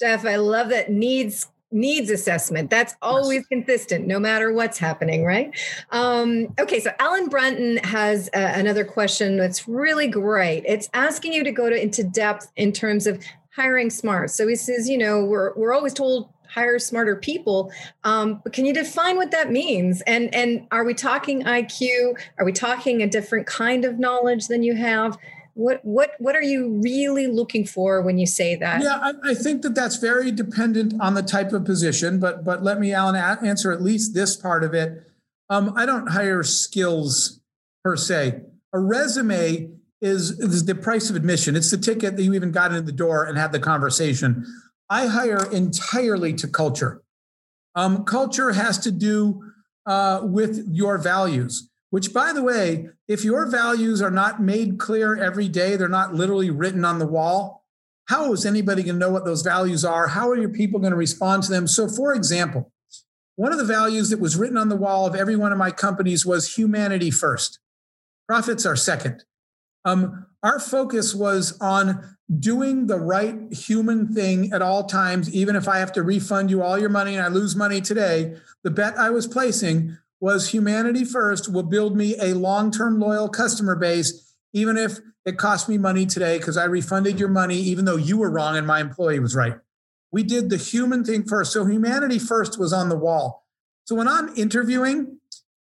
[0.00, 2.68] Jeff, I love that needs needs assessment.
[2.68, 3.46] That's always yes.
[3.46, 5.56] consistent no matter what's happening right?
[5.90, 10.64] Um, okay so alan brunton has uh, another question that's really great.
[10.66, 13.22] It's asking you to go to, into depth in terms of
[13.54, 14.30] hiring smart.
[14.30, 17.72] So he says you know we're, we're always told hire smarter people.
[18.02, 20.00] Um, but can you define what that means?
[20.02, 24.62] And and are we talking iq are we talking a different kind of knowledge than
[24.62, 25.16] you have
[25.54, 28.82] what what what are you really looking for when you say that?
[28.82, 32.62] Yeah I, I, think that that's very dependent on the type of position but but
[32.62, 35.06] let me alan answer at least this part of it.
[35.48, 37.40] Um, i don't hire skills
[37.84, 38.42] per se.
[38.72, 39.70] A resume
[40.00, 41.56] is, is the price of admission.
[41.56, 44.46] It's the ticket that you even got in the door and had the conversation.
[44.88, 47.02] I hire entirely to culture.
[47.74, 49.42] Um, culture has to do
[49.86, 55.16] uh, with your values which by the way, if your values are not made clear
[55.16, 57.64] every day, they're not literally written on the wall,
[58.06, 60.08] how is anybody going to know what those values are?
[60.08, 61.66] How are your people going to respond to them?
[61.66, 62.72] So, for example,
[63.36, 65.70] one of the values that was written on the wall of every one of my
[65.70, 67.60] companies was humanity first,
[68.28, 69.24] profits are second.
[69.84, 75.68] Um, our focus was on doing the right human thing at all times, even if
[75.68, 78.36] I have to refund you all your money and I lose money today.
[78.62, 83.74] The bet I was placing was humanity first will build me a long-term loyal customer
[83.74, 87.96] base even if it cost me money today because i refunded your money even though
[87.96, 89.56] you were wrong and my employee was right.
[90.12, 91.52] We did the human thing first.
[91.52, 93.46] So humanity first was on the wall.
[93.84, 95.18] So when i'm interviewing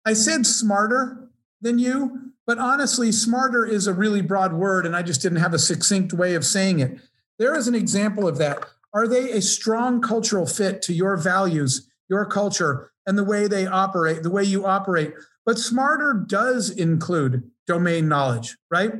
[0.04, 1.28] i said smarter
[1.60, 5.54] than you but honestly smarter is a really broad word and i just didn't have
[5.54, 7.00] a succinct way of saying it.
[7.38, 8.64] There is an example of that.
[8.94, 13.66] Are they a strong cultural fit to your values your culture and the way they
[13.66, 15.12] operate, the way you operate.
[15.44, 18.92] But smarter does include domain knowledge, right?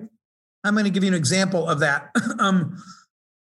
[0.65, 2.11] I'm going to give you an example of that.
[2.39, 2.83] um,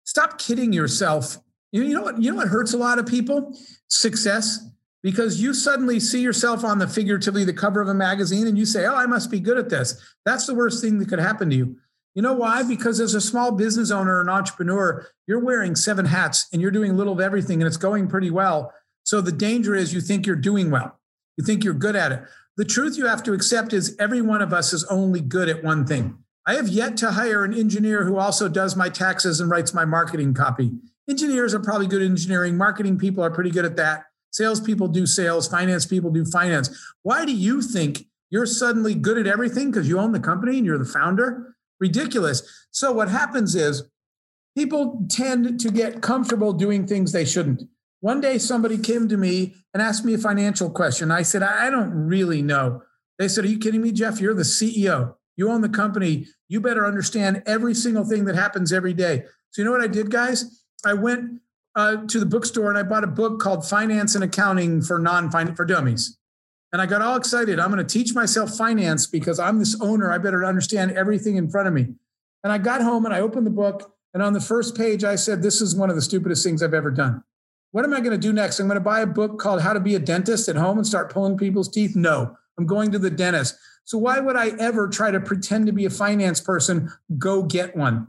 [0.04, 1.38] stop kidding yourself.
[1.70, 2.20] You, you know what?
[2.20, 3.56] You know what hurts a lot of people?
[3.88, 4.68] Success,
[5.02, 8.66] because you suddenly see yourself on the figuratively the cover of a magazine, and you
[8.66, 11.50] say, "Oh, I must be good at this." That's the worst thing that could happen
[11.50, 11.76] to you.
[12.14, 12.62] You know why?
[12.62, 16.96] Because as a small business owner, an entrepreneur, you're wearing seven hats and you're doing
[16.96, 18.72] little of everything, and it's going pretty well.
[19.04, 20.98] So the danger is you think you're doing well,
[21.36, 22.22] you think you're good at it.
[22.56, 25.64] The truth you have to accept is every one of us is only good at
[25.64, 26.18] one thing.
[26.46, 29.84] I have yet to hire an engineer who also does my taxes and writes my
[29.84, 30.72] marketing copy.
[31.08, 32.56] Engineers are probably good at engineering.
[32.56, 34.04] Marketing people are pretty good at that.
[34.32, 35.46] Salespeople do sales.
[35.48, 36.94] Finance people do finance.
[37.02, 40.66] Why do you think you're suddenly good at everything because you own the company and
[40.66, 41.54] you're the founder?
[41.80, 42.42] Ridiculous.
[42.70, 43.84] So, what happens is
[44.56, 47.62] people tend to get comfortable doing things they shouldn't.
[48.02, 51.12] One day somebody came to me and asked me a financial question.
[51.12, 52.82] I said, I don't really know.
[53.16, 54.20] They said, Are you kidding me, Jeff?
[54.20, 55.14] You're the CEO.
[55.36, 56.26] You own the company.
[56.48, 59.22] You better understand every single thing that happens every day.
[59.50, 60.64] So, you know what I did, guys?
[60.84, 61.40] I went
[61.76, 65.30] uh, to the bookstore and I bought a book called Finance and Accounting for Non
[65.54, 66.18] for Dummies.
[66.72, 67.60] And I got all excited.
[67.60, 70.10] I'm going to teach myself finance because I'm this owner.
[70.10, 71.86] I better understand everything in front of me.
[72.42, 73.94] And I got home and I opened the book.
[74.12, 76.74] And on the first page, I said, This is one of the stupidest things I've
[76.74, 77.22] ever done.
[77.72, 78.60] What am I going to do next?
[78.60, 80.86] I'm going to buy a book called How to Be a Dentist at Home and
[80.86, 81.96] start pulling people's teeth?
[81.96, 83.56] No, I'm going to the dentist.
[83.84, 86.92] So why would I ever try to pretend to be a finance person?
[87.18, 88.08] Go get one.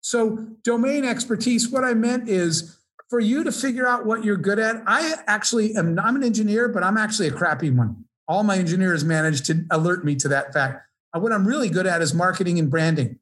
[0.00, 2.78] So, domain expertise, what I meant is
[3.10, 4.76] for you to figure out what you're good at.
[4.86, 8.04] I actually am, I'm an engineer, but I'm actually a crappy one.
[8.26, 10.86] All my engineers managed to alert me to that fact.
[11.14, 13.18] Uh, what I'm really good at is marketing and branding.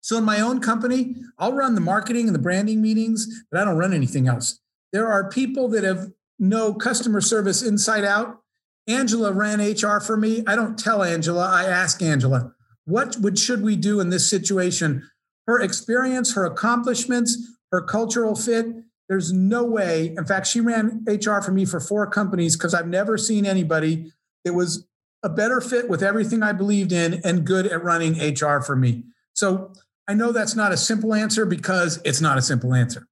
[0.00, 3.64] So, in my own company, I'll run the marketing and the branding meetings, but I
[3.64, 4.58] don't run anything else.
[4.92, 8.40] There are people that have no customer service inside out.
[8.86, 10.42] Angela ran HR for me.
[10.46, 12.54] I don't tell Angela, I ask Angela.
[12.84, 15.08] What would should we do in this situation?
[15.46, 17.36] Her experience, her accomplishments,
[17.70, 18.66] her cultural fit.
[19.08, 20.14] There's no way.
[20.16, 24.12] In fact, she ran HR for me for four companies because I've never seen anybody
[24.44, 24.86] that was
[25.22, 29.04] a better fit with everything I believed in and good at running HR for me.
[29.34, 29.72] So
[30.06, 33.07] I know that's not a simple answer because it's not a simple answer.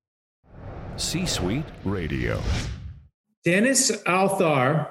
[0.97, 2.41] C Suite Radio.
[3.45, 4.89] Dennis Althar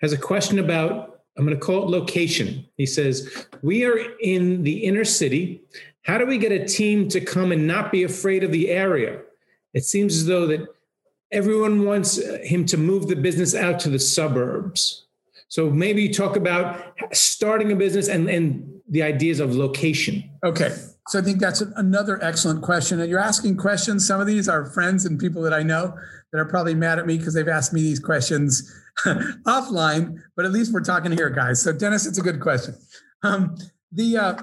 [0.00, 2.66] has a question about, I'm going to call it location.
[2.76, 5.62] He says, We are in the inner city.
[6.02, 9.20] How do we get a team to come and not be afraid of the area?
[9.74, 10.66] It seems as though that
[11.30, 15.06] everyone wants uh, him to move the business out to the suburbs.
[15.48, 16.82] So maybe talk about
[17.12, 20.30] starting a business and, and the ideas of location.
[20.44, 20.74] Okay.
[21.08, 23.00] So I think that's another excellent question.
[23.00, 24.06] And you're asking questions.
[24.06, 25.96] Some of these are friends and people that I know
[26.32, 28.74] that are probably mad at me because they've asked me these questions
[29.46, 31.62] offline, but at least we're talking here, guys.
[31.62, 32.74] So Dennis, it's a good question.
[33.22, 33.56] Um,
[33.92, 34.34] the uh,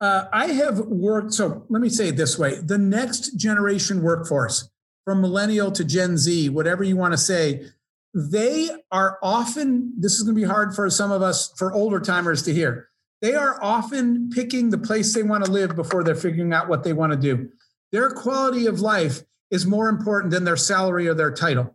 [0.00, 1.32] uh, I have worked.
[1.32, 4.70] So let me say it this way: the next generation workforce,
[5.04, 7.66] from millennial to Gen Z, whatever you want to say,
[8.14, 9.92] they are often.
[9.98, 12.87] This is going to be hard for some of us, for older timers, to hear
[13.20, 16.84] they are often picking the place they want to live before they're figuring out what
[16.84, 17.50] they want to do.
[17.92, 21.74] Their quality of life is more important than their salary or their title.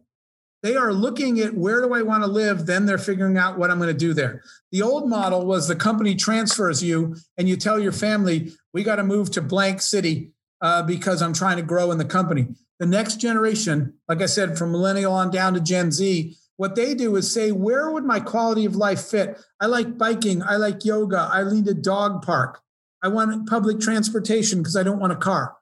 [0.62, 3.70] They are looking at where do I want to live, then they're figuring out what
[3.70, 4.42] I'm going to do there.
[4.72, 8.96] The old model was the company transfers you and you tell your family, we got
[8.96, 10.32] to move to blank city
[10.62, 12.48] uh, because I'm trying to grow in the company.
[12.80, 16.94] The next generation, like I said, from millennial on down to Gen Z, what they
[16.94, 19.42] do is say, where would my quality of life fit?
[19.60, 20.44] I like biking.
[20.44, 21.30] I like yoga.
[21.32, 22.62] I need a dog park.
[23.02, 25.56] I want public transportation because I don't want a car.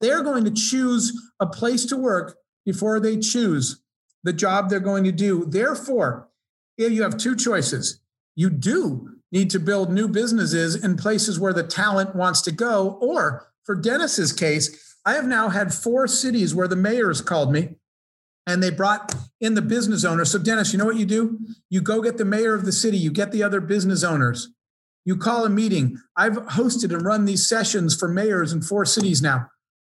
[0.00, 3.82] They're going to choose a place to work before they choose
[4.24, 5.44] the job they're going to do.
[5.46, 6.28] Therefore,
[6.78, 8.00] if you have two choices,
[8.34, 12.98] you do need to build new businesses in places where the talent wants to go.
[13.00, 17.76] Or for Dennis's case, I have now had four cities where the mayors called me
[18.46, 20.30] and they brought in the business owners.
[20.30, 21.38] So, Dennis, you know what you do?
[21.68, 24.48] You go get the mayor of the city, you get the other business owners,
[25.04, 25.98] you call a meeting.
[26.16, 29.48] I've hosted and run these sessions for mayors in four cities now.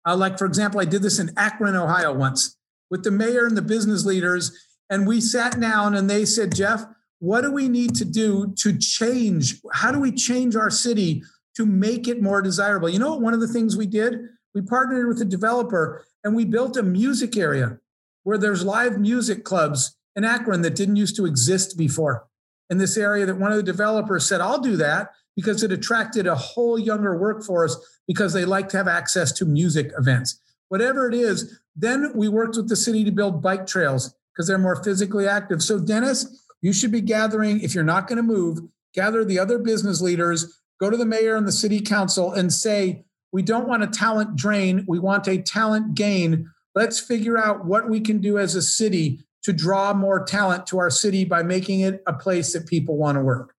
[0.05, 2.55] Uh, like, for example, I did this in Akron, Ohio once
[2.89, 4.51] with the mayor and the business leaders.
[4.89, 6.85] And we sat down and they said, Jeff,
[7.19, 9.55] what do we need to do to change?
[9.73, 11.23] How do we change our city
[11.55, 12.89] to make it more desirable?
[12.89, 14.19] You know, what one of the things we did,
[14.53, 17.79] we partnered with a developer and we built a music area
[18.27, 22.27] where there's live music clubs in Akron that didn't used to exist before
[22.69, 26.27] in this area that one of the developers said, I'll do that because it attracted
[26.27, 30.41] a whole younger workforce because they like to have access to music events.
[30.67, 34.57] Whatever it is, then we worked with the city to build bike trails because they're
[34.57, 35.63] more physically active.
[35.63, 38.59] So, Dennis, you should be gathering, if you're not going to move,
[38.93, 43.05] gather the other business leaders, go to the mayor and the city council and say,
[43.31, 47.89] we don't want a talent drain, we want a talent gain Let's figure out what
[47.89, 51.79] we can do as a city to draw more talent to our city by making
[51.79, 53.55] it a place that people want to work.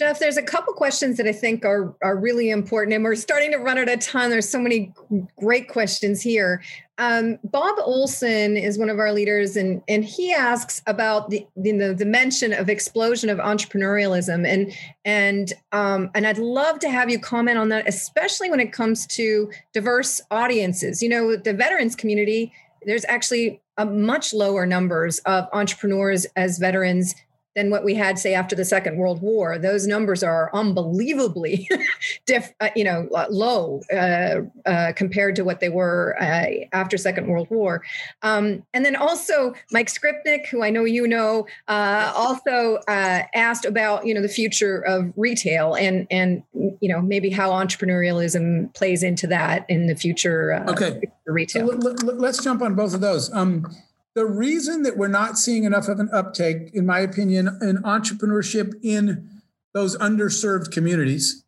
[0.00, 3.50] Jeff, there's a couple questions that I think are are really important, and we're starting
[3.50, 4.30] to run out of time.
[4.30, 4.94] There's so many
[5.38, 6.62] great questions here.
[6.96, 12.06] Um, Bob Olson is one of our leaders, and and he asks about the the,
[12.06, 14.72] mention of explosion of entrepreneurialism, and
[15.04, 19.06] and um, and I'd love to have you comment on that, especially when it comes
[19.08, 21.02] to diverse audiences.
[21.02, 22.54] You know, the veterans community.
[22.86, 27.14] There's actually a much lower numbers of entrepreneurs as veterans
[27.56, 29.58] than what we had say after the second world war.
[29.58, 31.68] Those numbers are unbelievably
[32.26, 36.96] diff, uh, you know uh, low uh, uh, compared to what they were uh, after
[36.96, 37.82] second world war.
[38.22, 44.06] Um, and then also mike skripnik who i know you know uh, also asked about
[44.06, 49.26] you know the future of retail and and you know maybe how entrepreneurialism plays into
[49.26, 51.00] that in the future okay.
[51.26, 51.68] retail.
[51.68, 53.32] So let, us jump on both of those.
[53.32, 53.66] Um,
[54.14, 58.74] the reason that we're not seeing enough of an uptake, in my opinion, in entrepreneurship
[58.82, 59.28] in
[59.72, 61.44] those underserved communities,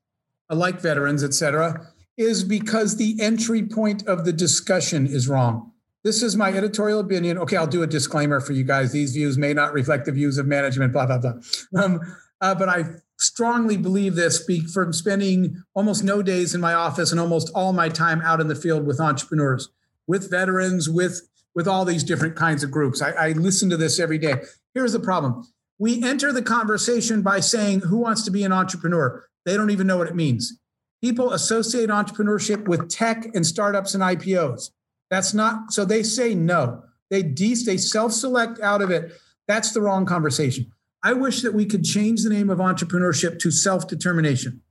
[0.50, 5.72] uh, like veterans, et cetera, is because the entry point of the discussion is wrong.
[6.04, 7.38] This is my editorial opinion.
[7.38, 8.92] Okay, I'll do a disclaimer for you guys.
[8.92, 11.34] These views may not reflect the views of management, blah, blah, blah.
[11.76, 12.00] Um,
[12.40, 12.84] uh, but I
[13.18, 17.88] strongly believe this from spending almost no days in my office and almost all my
[17.88, 19.68] time out in the field with entrepreneurs,
[20.08, 23.02] with veterans, with with all these different kinds of groups.
[23.02, 24.36] I, I listen to this every day.
[24.74, 25.46] Here's the problem
[25.78, 29.24] we enter the conversation by saying, Who wants to be an entrepreneur?
[29.44, 30.58] They don't even know what it means.
[31.02, 34.70] People associate entrepreneurship with tech and startups and IPOs.
[35.10, 36.84] That's not, so they say no.
[37.10, 39.12] They, de- they self select out of it.
[39.48, 40.70] That's the wrong conversation.
[41.02, 44.62] I wish that we could change the name of entrepreneurship to self determination.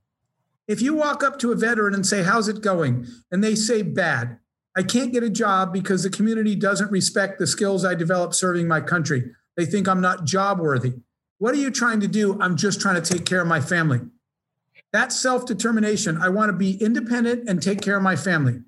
[0.66, 3.06] If you walk up to a veteran and say, How's it going?
[3.30, 4.38] and they say, Bad,
[4.76, 8.66] I can't get a job because the community doesn't respect the skills I developed serving
[8.66, 9.32] my country.
[9.56, 10.94] They think I'm not job worthy.
[11.38, 12.40] What are you trying to do?
[12.40, 14.00] I'm just trying to take care of my family.
[14.92, 16.18] That's self determination.
[16.18, 18.60] I want to be independent and take care of my family.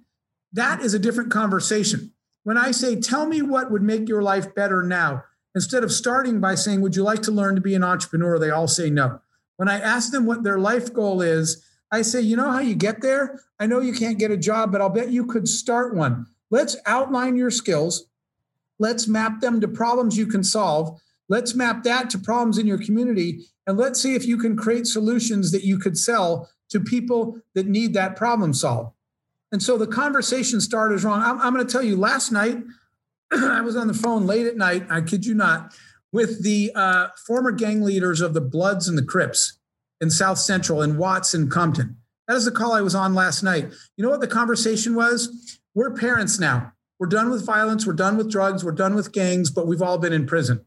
[0.53, 2.13] That is a different conversation.
[2.43, 5.25] When I say, Tell me what would make your life better now,
[5.55, 8.39] instead of starting by saying, Would you like to learn to be an entrepreneur?
[8.39, 9.21] They all say no.
[9.57, 11.65] When I ask them what their life goal is,
[11.95, 13.41] I say, You know how you get there?
[13.61, 16.27] I know you can't get a job, but I'll bet you could start one.
[16.51, 18.07] Let's outline your skills.
[18.79, 21.01] Let's map them to problems you can solve.
[21.29, 23.47] Let's map that to problems in your community.
[23.67, 27.67] And let's see if you can create solutions that you could sell to people that
[27.67, 28.95] need that problem solved.
[29.53, 31.23] And so the conversation started wrong.
[31.23, 32.59] I'm, I'm going to tell you, last night,
[33.31, 35.73] I was on the phone late at night, I kid you not,
[36.11, 39.59] with the uh, former gang leaders of the Bloods and the Crips
[40.05, 41.97] in South Central in Watts and Compton.
[42.29, 43.73] That is the call I was on last night.
[43.97, 45.59] You know what the conversation was?
[45.75, 46.75] We're parents now.
[46.99, 47.87] We're done with violence.
[47.87, 48.63] We're done with drugs.
[48.63, 50.67] We're done with gangs, but we've all been in prison.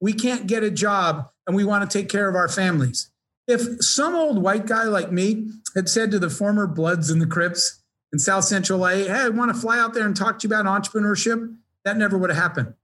[0.00, 3.12] We can't get a job and we want to take care of our families.
[3.46, 7.26] If some old white guy like me had said to the former Bloods and the
[7.26, 10.48] Crips in South Central LA, Hey, I want to fly out there and talk to
[10.48, 12.74] you about entrepreneurship, that never would have happened.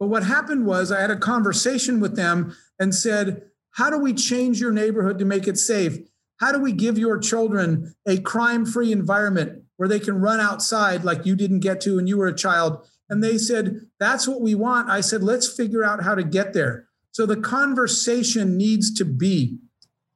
[0.00, 4.12] But what happened was I had a conversation with them and said, How do we
[4.12, 5.98] change your neighborhood to make it safe?
[6.38, 11.04] How do we give your children a crime free environment where they can run outside
[11.04, 12.86] like you didn't get to when you were a child?
[13.08, 14.90] And they said, That's what we want.
[14.90, 16.88] I said, Let's figure out how to get there.
[17.12, 19.58] So the conversation needs to be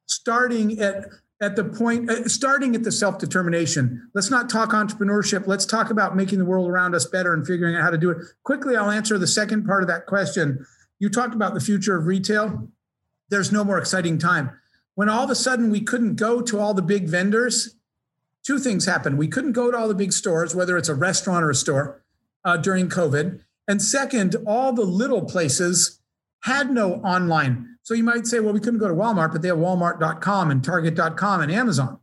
[0.07, 1.07] starting at
[1.41, 6.15] at the point uh, starting at the self-determination let's not talk entrepreneurship let's talk about
[6.15, 8.91] making the world around us better and figuring out how to do it quickly i'll
[8.91, 10.65] answer the second part of that question
[11.01, 12.69] you talked about the future of retail
[13.33, 14.51] there's no more exciting time
[14.95, 17.77] when all of a sudden we couldn't go to all the big vendors,
[18.45, 19.17] two things happened.
[19.17, 22.03] We couldn't go to all the big stores, whether it's a restaurant or a store,
[22.45, 23.41] uh, during COVID.
[23.67, 26.01] And second, all the little places
[26.41, 27.79] had no online.
[27.83, 30.63] So you might say, well, we couldn't go to Walmart, but they have walmart.com and
[30.63, 31.99] target.com and Amazon.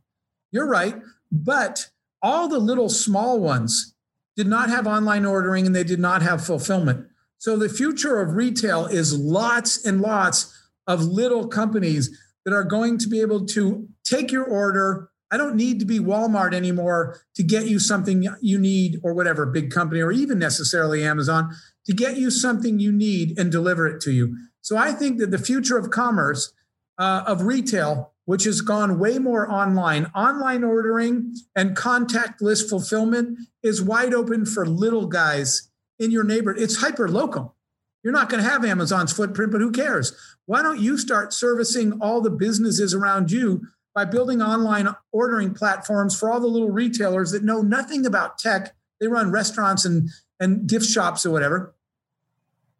[0.50, 0.96] You're right.
[1.30, 3.94] But all the little small ones
[4.36, 7.06] did not have online ordering and they did not have fulfillment.
[7.38, 10.56] So the future of retail is lots and lots
[10.90, 12.10] of little companies
[12.44, 15.08] that are going to be able to take your order.
[15.30, 19.46] I don't need to be Walmart anymore to get you something you need, or whatever
[19.46, 21.54] big company, or even necessarily Amazon,
[21.86, 24.36] to get you something you need and deliver it to you.
[24.62, 26.52] So I think that the future of commerce,
[26.98, 33.80] uh, of retail, which has gone way more online, online ordering and contactless fulfillment is
[33.80, 35.70] wide open for little guys
[36.00, 36.60] in your neighborhood.
[36.60, 37.54] It's hyper local.
[38.02, 40.14] You're not going to have Amazon's footprint, but who cares?
[40.46, 46.18] Why don't you start servicing all the businesses around you by building online ordering platforms
[46.18, 48.74] for all the little retailers that know nothing about tech?
[49.00, 51.74] They run restaurants and, and gift shops or whatever.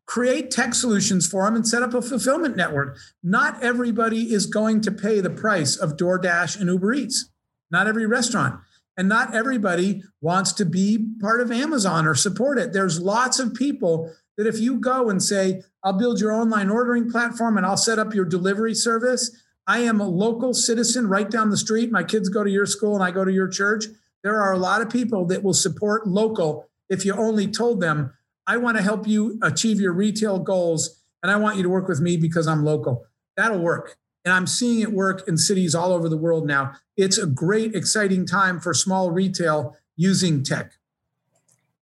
[0.06, 2.96] Create tech solutions for them and set up a fulfillment network.
[3.22, 7.30] Not everybody is going to pay the price of DoorDash and Uber Eats.
[7.70, 8.60] Not every restaurant.
[8.96, 12.72] And not everybody wants to be part of Amazon or support it.
[12.72, 17.10] There's lots of people that if you go and say, I'll build your online ordering
[17.10, 19.36] platform and I'll set up your delivery service,
[19.66, 21.92] I am a local citizen right down the street.
[21.92, 23.84] My kids go to your school and I go to your church.
[24.24, 28.14] There are a lot of people that will support local if you only told them,
[28.46, 31.86] I want to help you achieve your retail goals and I want you to work
[31.86, 33.04] with me because I'm local.
[33.36, 33.98] That'll work.
[34.24, 36.72] And I'm seeing it work in cities all over the world now.
[36.96, 40.72] It's a great, exciting time for small retail using tech.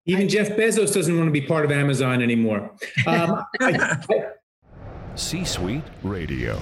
[0.09, 2.71] Even Jeff Bezos doesn't want to be part of Amazon anymore.
[3.05, 3.45] Um,
[5.15, 6.59] C Suite Radio.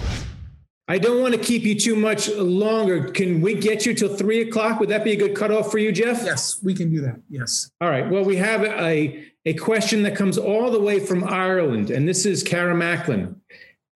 [0.90, 3.10] I don't want to keep you too much longer.
[3.10, 4.82] Can we get you till three o'clock?
[4.82, 6.24] Would that be a good cutoff for you, Jeff?
[6.26, 7.22] Yes, we can do that.
[7.30, 7.72] Yes.
[7.80, 8.10] All right.
[8.10, 12.26] Well, we have a, a question that comes all the way from Ireland, and this
[12.26, 13.40] is Kara Macklin.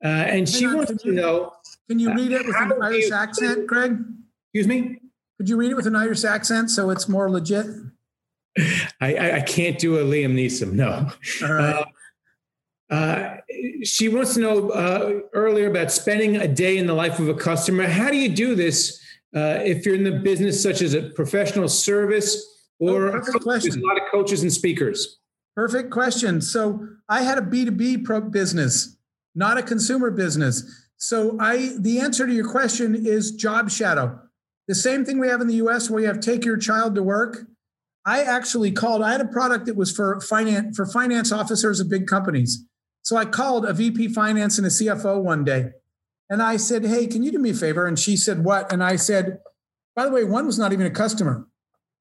[0.04, 1.52] Uh, and she on, wants to know
[1.90, 3.98] Can you read it with an Irish you, accent, Greg?
[4.54, 5.00] Excuse me?
[5.38, 7.68] Could you read it with an Irish accent so it's more legit?
[9.00, 10.74] I, I, can't do a Liam Neeson.
[10.74, 11.10] No.
[11.42, 11.86] Uh,
[12.90, 13.38] uh,
[13.84, 17.34] she wants to know uh, earlier about spending a day in the life of a
[17.34, 17.88] customer.
[17.88, 19.02] How do you do this
[19.34, 23.80] uh, if you're in the business such as a professional service or oh, there's a
[23.80, 25.20] lot of coaches and speakers?
[25.56, 26.42] Perfect question.
[26.42, 28.98] So I had a B2B pro business,
[29.34, 30.90] not a consumer business.
[30.98, 34.20] So I the answer to your question is job shadow.
[34.68, 37.04] The same thing we have in the US where you have take your child to
[37.04, 37.46] work
[38.06, 39.02] I actually called.
[39.02, 42.66] I had a product that was for finance for finance officers of big companies.
[43.04, 45.72] So I called a VP finance and a CFO one day.
[46.30, 47.86] And I said, Hey, can you do me a favor?
[47.86, 48.72] And she said, What?
[48.72, 49.40] And I said,
[49.96, 51.48] By the way, one was not even a customer.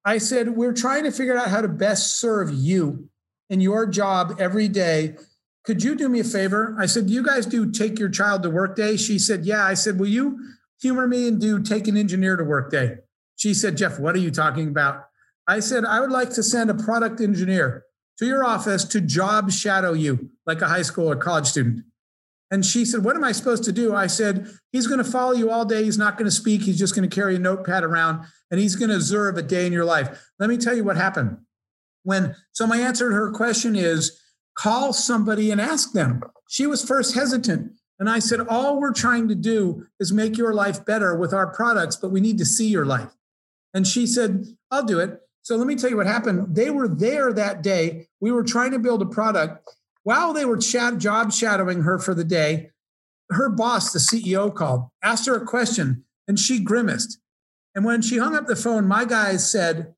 [0.05, 3.09] I said, We're trying to figure out how to best serve you
[3.49, 5.15] in your job every day.
[5.63, 6.75] Could you do me a favor?
[6.79, 8.97] I said, you guys do take your child to work day?
[8.97, 9.63] She said, Yeah.
[9.63, 10.39] I said, Will you
[10.81, 12.95] humor me and do take an engineer to work day?
[13.35, 15.07] She said, Jeff, what are you talking about?
[15.47, 17.85] I said, I would like to send a product engineer
[18.19, 21.83] to your office to job shadow you like a high school or college student.
[22.51, 23.95] And she said, What am I supposed to do?
[23.95, 25.83] I said, He's going to follow you all day.
[25.83, 26.61] He's not going to speak.
[26.61, 29.65] He's just going to carry a notepad around and he's going to observe a day
[29.65, 30.29] in your life.
[30.37, 31.37] Let me tell you what happened.
[32.03, 34.19] When, so my answer to her question is
[34.55, 36.21] call somebody and ask them.
[36.49, 37.71] She was first hesitant.
[37.99, 41.47] And I said, All we're trying to do is make your life better with our
[41.47, 43.11] products, but we need to see your life.
[43.73, 45.21] And she said, I'll do it.
[45.43, 46.55] So let me tell you what happened.
[46.55, 48.07] They were there that day.
[48.19, 49.67] We were trying to build a product.
[50.03, 52.71] While they were chat, job shadowing her for the day,
[53.29, 57.19] her boss, the CEO, called, asked her a question, and she grimaced.
[57.73, 59.93] And when she hung up the phone, my guys said,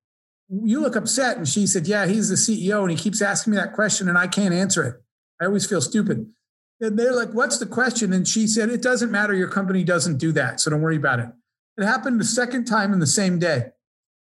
[0.49, 1.37] You look upset.
[1.37, 4.17] And she said, Yeah, he's the CEO, and he keeps asking me that question, and
[4.17, 4.95] I can't answer it.
[5.41, 6.31] I always feel stupid.
[6.79, 8.13] And they're like, What's the question?
[8.13, 9.33] And she said, It doesn't matter.
[9.33, 10.59] Your company doesn't do that.
[10.59, 11.29] So don't worry about it.
[11.77, 13.71] It happened the second time in the same day.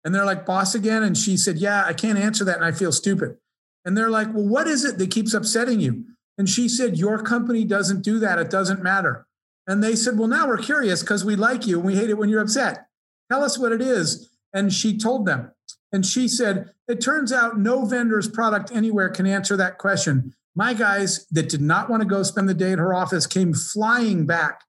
[0.04, 1.02] And they're like, boss again?
[1.02, 2.56] And she said, yeah, I can't answer that.
[2.56, 3.36] And I feel stupid.
[3.84, 6.04] And they're like, well, what is it that keeps upsetting you?
[6.38, 8.38] And she said, your company doesn't do that.
[8.38, 9.26] It doesn't matter.
[9.66, 12.18] And they said, well, now we're curious because we like you and we hate it
[12.18, 12.86] when you're upset.
[13.30, 14.30] Tell us what it is.
[14.52, 15.52] And she told them.
[15.92, 20.34] And she said, it turns out no vendor's product anywhere can answer that question.
[20.54, 23.54] My guys that did not want to go spend the day at her office came
[23.54, 24.62] flying back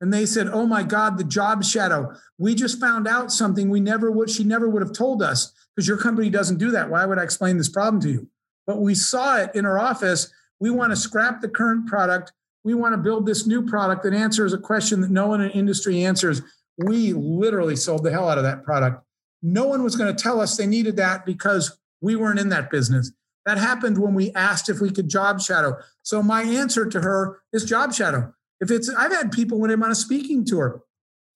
[0.00, 2.14] and they said, "Oh my God, the job shadow.
[2.38, 4.30] We just found out something we never would.
[4.30, 6.90] She never would have told us because your company doesn't do that.
[6.90, 8.28] Why would I explain this problem to you?"
[8.66, 10.32] But we saw it in our office.
[10.60, 12.32] We want to scrap the current product.
[12.64, 15.50] We want to build this new product that answers a question that no one in
[15.50, 16.42] industry answers.
[16.76, 19.02] We literally sold the hell out of that product.
[19.42, 22.70] No one was going to tell us they needed that because we weren't in that
[22.70, 23.12] business.
[23.46, 25.78] That happened when we asked if we could job shadow.
[26.02, 28.34] So my answer to her is job shadow.
[28.60, 30.82] If it's, I've had people when I'm on a speaking tour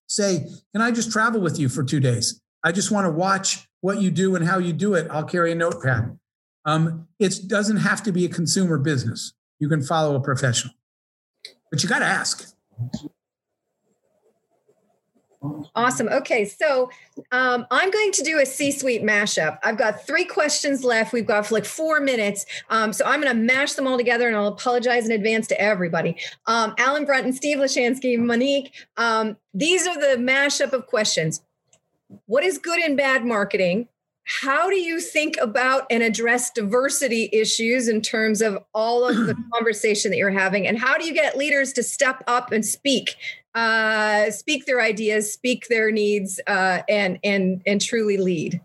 [0.07, 2.41] say, Can I just travel with you for two days?
[2.63, 5.07] I just want to watch what you do and how you do it.
[5.11, 6.17] I'll carry a notepad.
[6.65, 9.33] Um, it doesn't have to be a consumer business.
[9.59, 10.73] You can follow a professional,
[11.71, 12.53] but you got to ask.
[15.75, 16.07] Awesome.
[16.07, 16.89] Okay, so
[17.31, 19.59] um, I'm going to do a C-suite mashup.
[19.63, 21.11] I've got three questions left.
[21.11, 24.37] We've got like four minutes, um, so I'm going to mash them all together, and
[24.37, 26.15] I'll apologize in advance to everybody.
[26.47, 28.71] Um, Alan Brunton, Steve Lishansky, Monique.
[28.95, 31.41] Um, these are the mashup of questions.
[32.25, 33.89] What is good and bad marketing?
[34.25, 39.35] How do you think about and address diversity issues in terms of all of the
[39.53, 40.65] conversation that you're having?
[40.65, 43.15] And how do you get leaders to step up and speak
[43.55, 48.61] uh, speak their ideas speak their needs uh, and and and truly lead?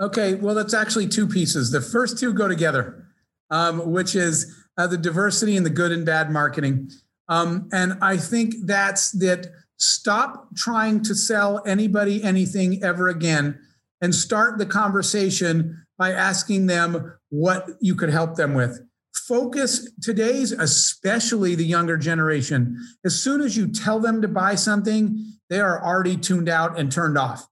[0.00, 1.70] Okay well that's actually two pieces.
[1.70, 3.06] The first two go together
[3.50, 6.90] um, which is uh, the diversity and the good and bad marketing.
[7.28, 9.48] Um, and i think that's that
[9.78, 13.58] stop trying to sell anybody anything ever again
[14.00, 18.80] and start the conversation by asking them what you could help them with.
[19.26, 22.76] Focus today's, especially the younger generation.
[23.04, 25.18] As soon as you tell them to buy something,
[25.48, 27.46] they are already tuned out and turned off.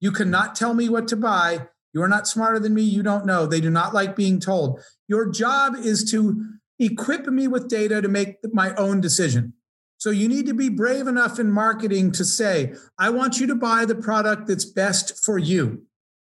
[0.00, 1.66] You cannot tell me what to buy.
[1.92, 2.82] You are not smarter than me.
[2.82, 3.46] You don't know.
[3.46, 4.80] They do not like being told.
[5.08, 6.44] Your job is to
[6.78, 9.54] equip me with data to make my own decision.
[9.96, 13.56] So you need to be brave enough in marketing to say, I want you to
[13.56, 15.87] buy the product that's best for you.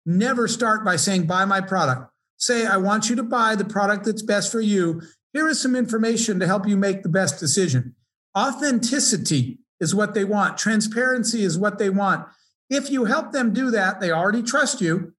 [0.06, 2.12] Never start by saying, buy my product.
[2.36, 5.02] Say, I want you to buy the product that's best for you.
[5.32, 7.96] Here is some information to help you make the best decision.
[8.38, 12.26] Authenticity is what they want, transparency is what they want.
[12.70, 15.12] If you help them do that, they already trust you.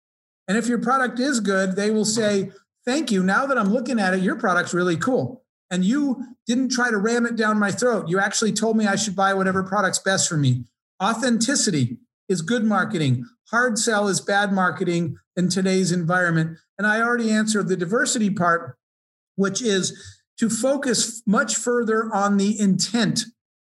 [0.48, 2.52] And if your product is good, they will say,
[2.86, 3.22] Thank you.
[3.22, 5.44] Now that I'm looking at it, your product's really cool.
[5.70, 8.08] And you didn't try to ram it down my throat.
[8.08, 10.64] You actually told me I should buy whatever product's best for me.
[11.04, 11.98] Authenticity
[12.30, 13.26] is good marketing.
[13.52, 16.58] Hard sell is bad marketing in today's environment.
[16.78, 18.78] And I already answered the diversity part,
[19.36, 23.22] which is to focus much further on the intent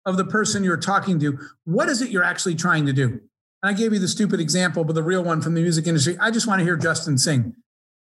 [0.06, 1.38] of the person you're talking to.
[1.66, 3.20] What is it you're actually trying to do?
[3.64, 6.18] And I gave you the stupid example, but the real one from the music industry.
[6.20, 7.56] I just want to hear Justin sing.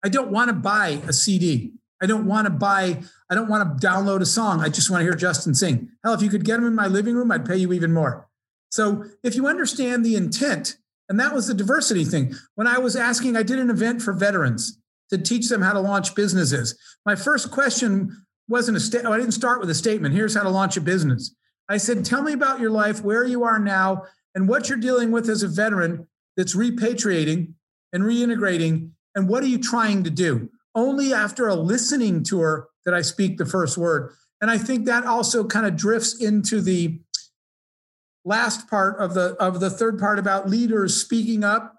[0.04, 1.72] I don't want to buy a CD.
[2.00, 4.60] I don't want to buy, I don't want to download a song.
[4.60, 5.88] I just want to hear Justin sing.
[6.04, 8.25] Hell, if you could get him in my living room, I'd pay you even more.
[8.70, 10.76] So if you understand the intent,
[11.08, 12.34] and that was the diversity thing.
[12.54, 14.78] When I was asking, I did an event for veterans
[15.10, 16.76] to teach them how to launch businesses.
[17.04, 20.14] My first question wasn't a sta- oh, I didn't start with a statement.
[20.14, 21.34] Here's how to launch a business.
[21.68, 24.04] I said, tell me about your life, where you are now,
[24.34, 26.06] and what you're dealing with as a veteran
[26.36, 27.54] that's repatriating
[27.92, 30.50] and reintegrating, and what are you trying to do?
[30.74, 34.12] Only after a listening tour did I speak the first word.
[34.40, 37.00] And I think that also kind of drifts into the
[38.26, 41.76] last part of the of the third part about leaders speaking up.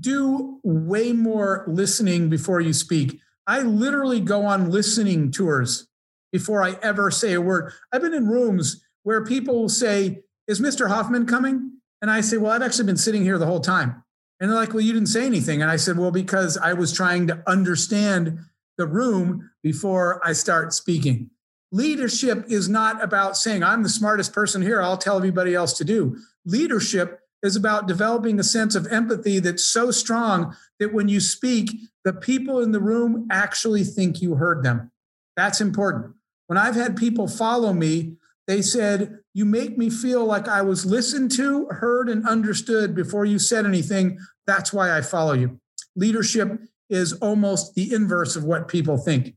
[0.00, 3.20] Do way more listening before you speak.
[3.46, 5.88] I literally go on listening tours
[6.32, 7.72] before I ever say a word.
[7.92, 10.88] I've been in rooms where people say, Is Mr.
[10.88, 11.78] Hoffman coming?
[12.00, 14.02] And I say, Well, I've actually been sitting here the whole time.
[14.40, 15.62] And they're like, Well, you didn't say anything.
[15.62, 18.38] And I said, Well, because I was trying to understand
[18.76, 21.30] the room before I start speaking.
[21.70, 25.84] Leadership is not about saying, I'm the smartest person here, I'll tell everybody else to
[25.84, 26.16] do.
[26.46, 31.70] Leadership is about developing a sense of empathy that's so strong that when you speak,
[32.04, 34.90] the people in the room actually think you heard them.
[35.36, 36.14] That's important.
[36.46, 38.16] When I've had people follow me,
[38.46, 43.26] they said, You make me feel like I was listened to, heard, and understood before
[43.26, 44.18] you said anything.
[44.46, 45.60] That's why I follow you.
[45.94, 49.34] Leadership is almost the inverse of what people think.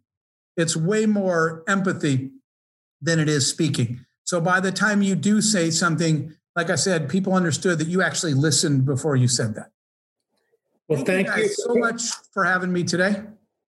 [0.58, 2.32] It's way more empathy
[3.02, 4.06] than it is speaking.
[4.24, 8.02] So by the time you do say something, like I said, people understood that you
[8.02, 9.72] actually listened before you said that.
[10.88, 13.24] Well, thank, thank you, you so much for having me today.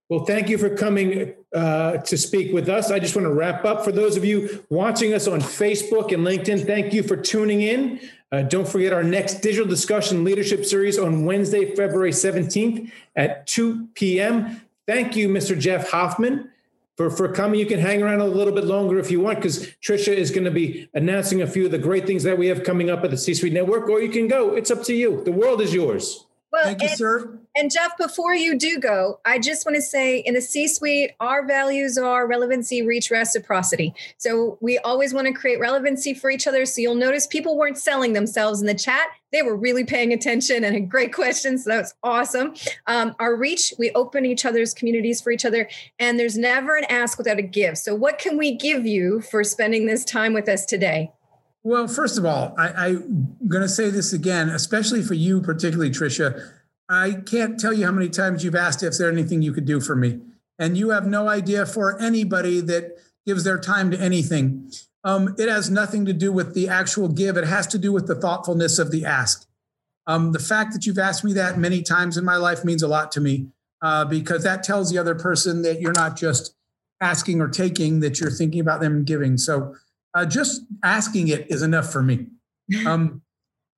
[0.10, 2.92] Well, thank you for coming uh, to speak with us.
[2.92, 3.84] I just want to wrap up.
[3.84, 8.00] For those of you watching us on Facebook and LinkedIn, thank you for tuning in.
[8.32, 13.88] Uh, don't forget our next digital discussion leadership series on Wednesday, February 17th at 2
[13.96, 14.62] p.m.
[14.86, 15.58] Thank you, Mr.
[15.58, 16.50] Jeff Hoffman
[16.98, 17.60] for, for coming.
[17.60, 20.46] You can hang around a little bit longer if you want, because Trisha is going
[20.46, 23.12] to be announcing a few of the great things that we have coming up at
[23.12, 24.56] the C Suite Network, or you can go.
[24.56, 25.24] It's up to you.
[25.24, 26.26] The world is yours.
[26.54, 27.40] Well, Thank you, and, sir.
[27.56, 31.14] And Jeff, before you do go, I just want to say in the C suite,
[31.20, 33.96] our values are relevancy, reach, reciprocity.
[34.18, 36.68] So we always want to create relevancy for each other.
[36.68, 39.08] So you'll notice people weren't selling themselves in the chat.
[39.32, 41.64] They were really paying attention and had great questions.
[41.64, 42.54] So that was awesome.
[42.86, 45.68] Um, our reach, we open each other's communities for each other.
[45.98, 47.80] And there's never an ask without a give.
[47.80, 51.12] So what can we give you for spending this time with us today?
[51.64, 55.92] Well, first of all, I, am going to say this again, especially for you, particularly
[55.92, 56.52] Tricia.
[56.90, 59.80] I can't tell you how many times you've asked if there's anything you could do
[59.80, 60.20] for me,
[60.60, 64.72] and you have no idea for anybody that gives their time to anything.
[65.06, 67.38] Um, it has nothing to do with the actual give.
[67.38, 69.48] It has to do with the thoughtfulness of the ask.
[70.06, 72.90] Um, the fact that you've asked me that many times in my life means a
[72.90, 73.48] lot to me
[73.82, 76.56] uh, because that tells the other person that you're not just
[77.00, 79.38] asking or taking, that you're thinking about them giving.
[79.38, 79.76] So
[80.14, 82.28] uh, just asking it is enough for me.
[82.88, 83.22] Um,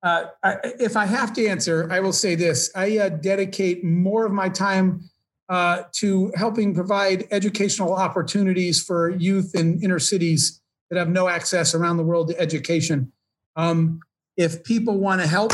[0.02, 4.24] uh, I, if I have to answer, I will say this: I uh, dedicate more
[4.24, 5.00] of my time
[5.48, 11.74] uh, to helping provide educational opportunities for youth in inner cities that have no access
[11.74, 13.12] around the world to education.
[13.56, 14.00] Um,
[14.36, 15.52] if people want to help,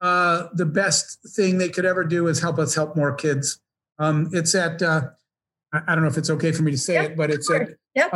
[0.00, 3.60] uh, the best thing they could ever do is help us help more kids.
[3.98, 5.02] Um, it's at uh,
[5.72, 8.12] I don't know if it's okay for me to say it, but it's at yep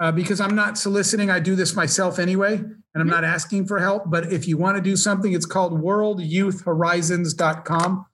[0.00, 1.28] uh, because I'm not soliciting.
[1.30, 4.10] I do this myself anyway, and I'm not asking for help.
[4.10, 8.06] But if you want to do something, it's called worldyouthhorizons.com.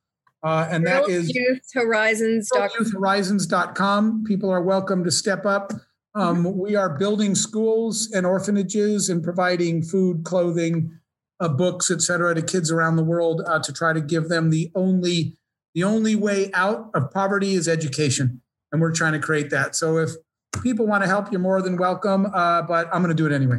[0.42, 2.68] Uh, and that is youthhorizons.com.
[2.68, 4.24] youthhorizons.com.
[4.24, 5.72] People are welcome to step up.
[6.14, 6.58] Um, mm-hmm.
[6.58, 10.98] We are building schools and orphanages and providing food, clothing,
[11.40, 14.70] uh, books, etc., to kids around the world uh, to try to give them the
[14.74, 15.36] only
[15.74, 19.74] the only way out of poverty is education, and we're trying to create that.
[19.74, 20.10] So if
[20.62, 22.26] people want to help, you're more than welcome.
[22.26, 23.58] Uh, but I'm going to do it anyway.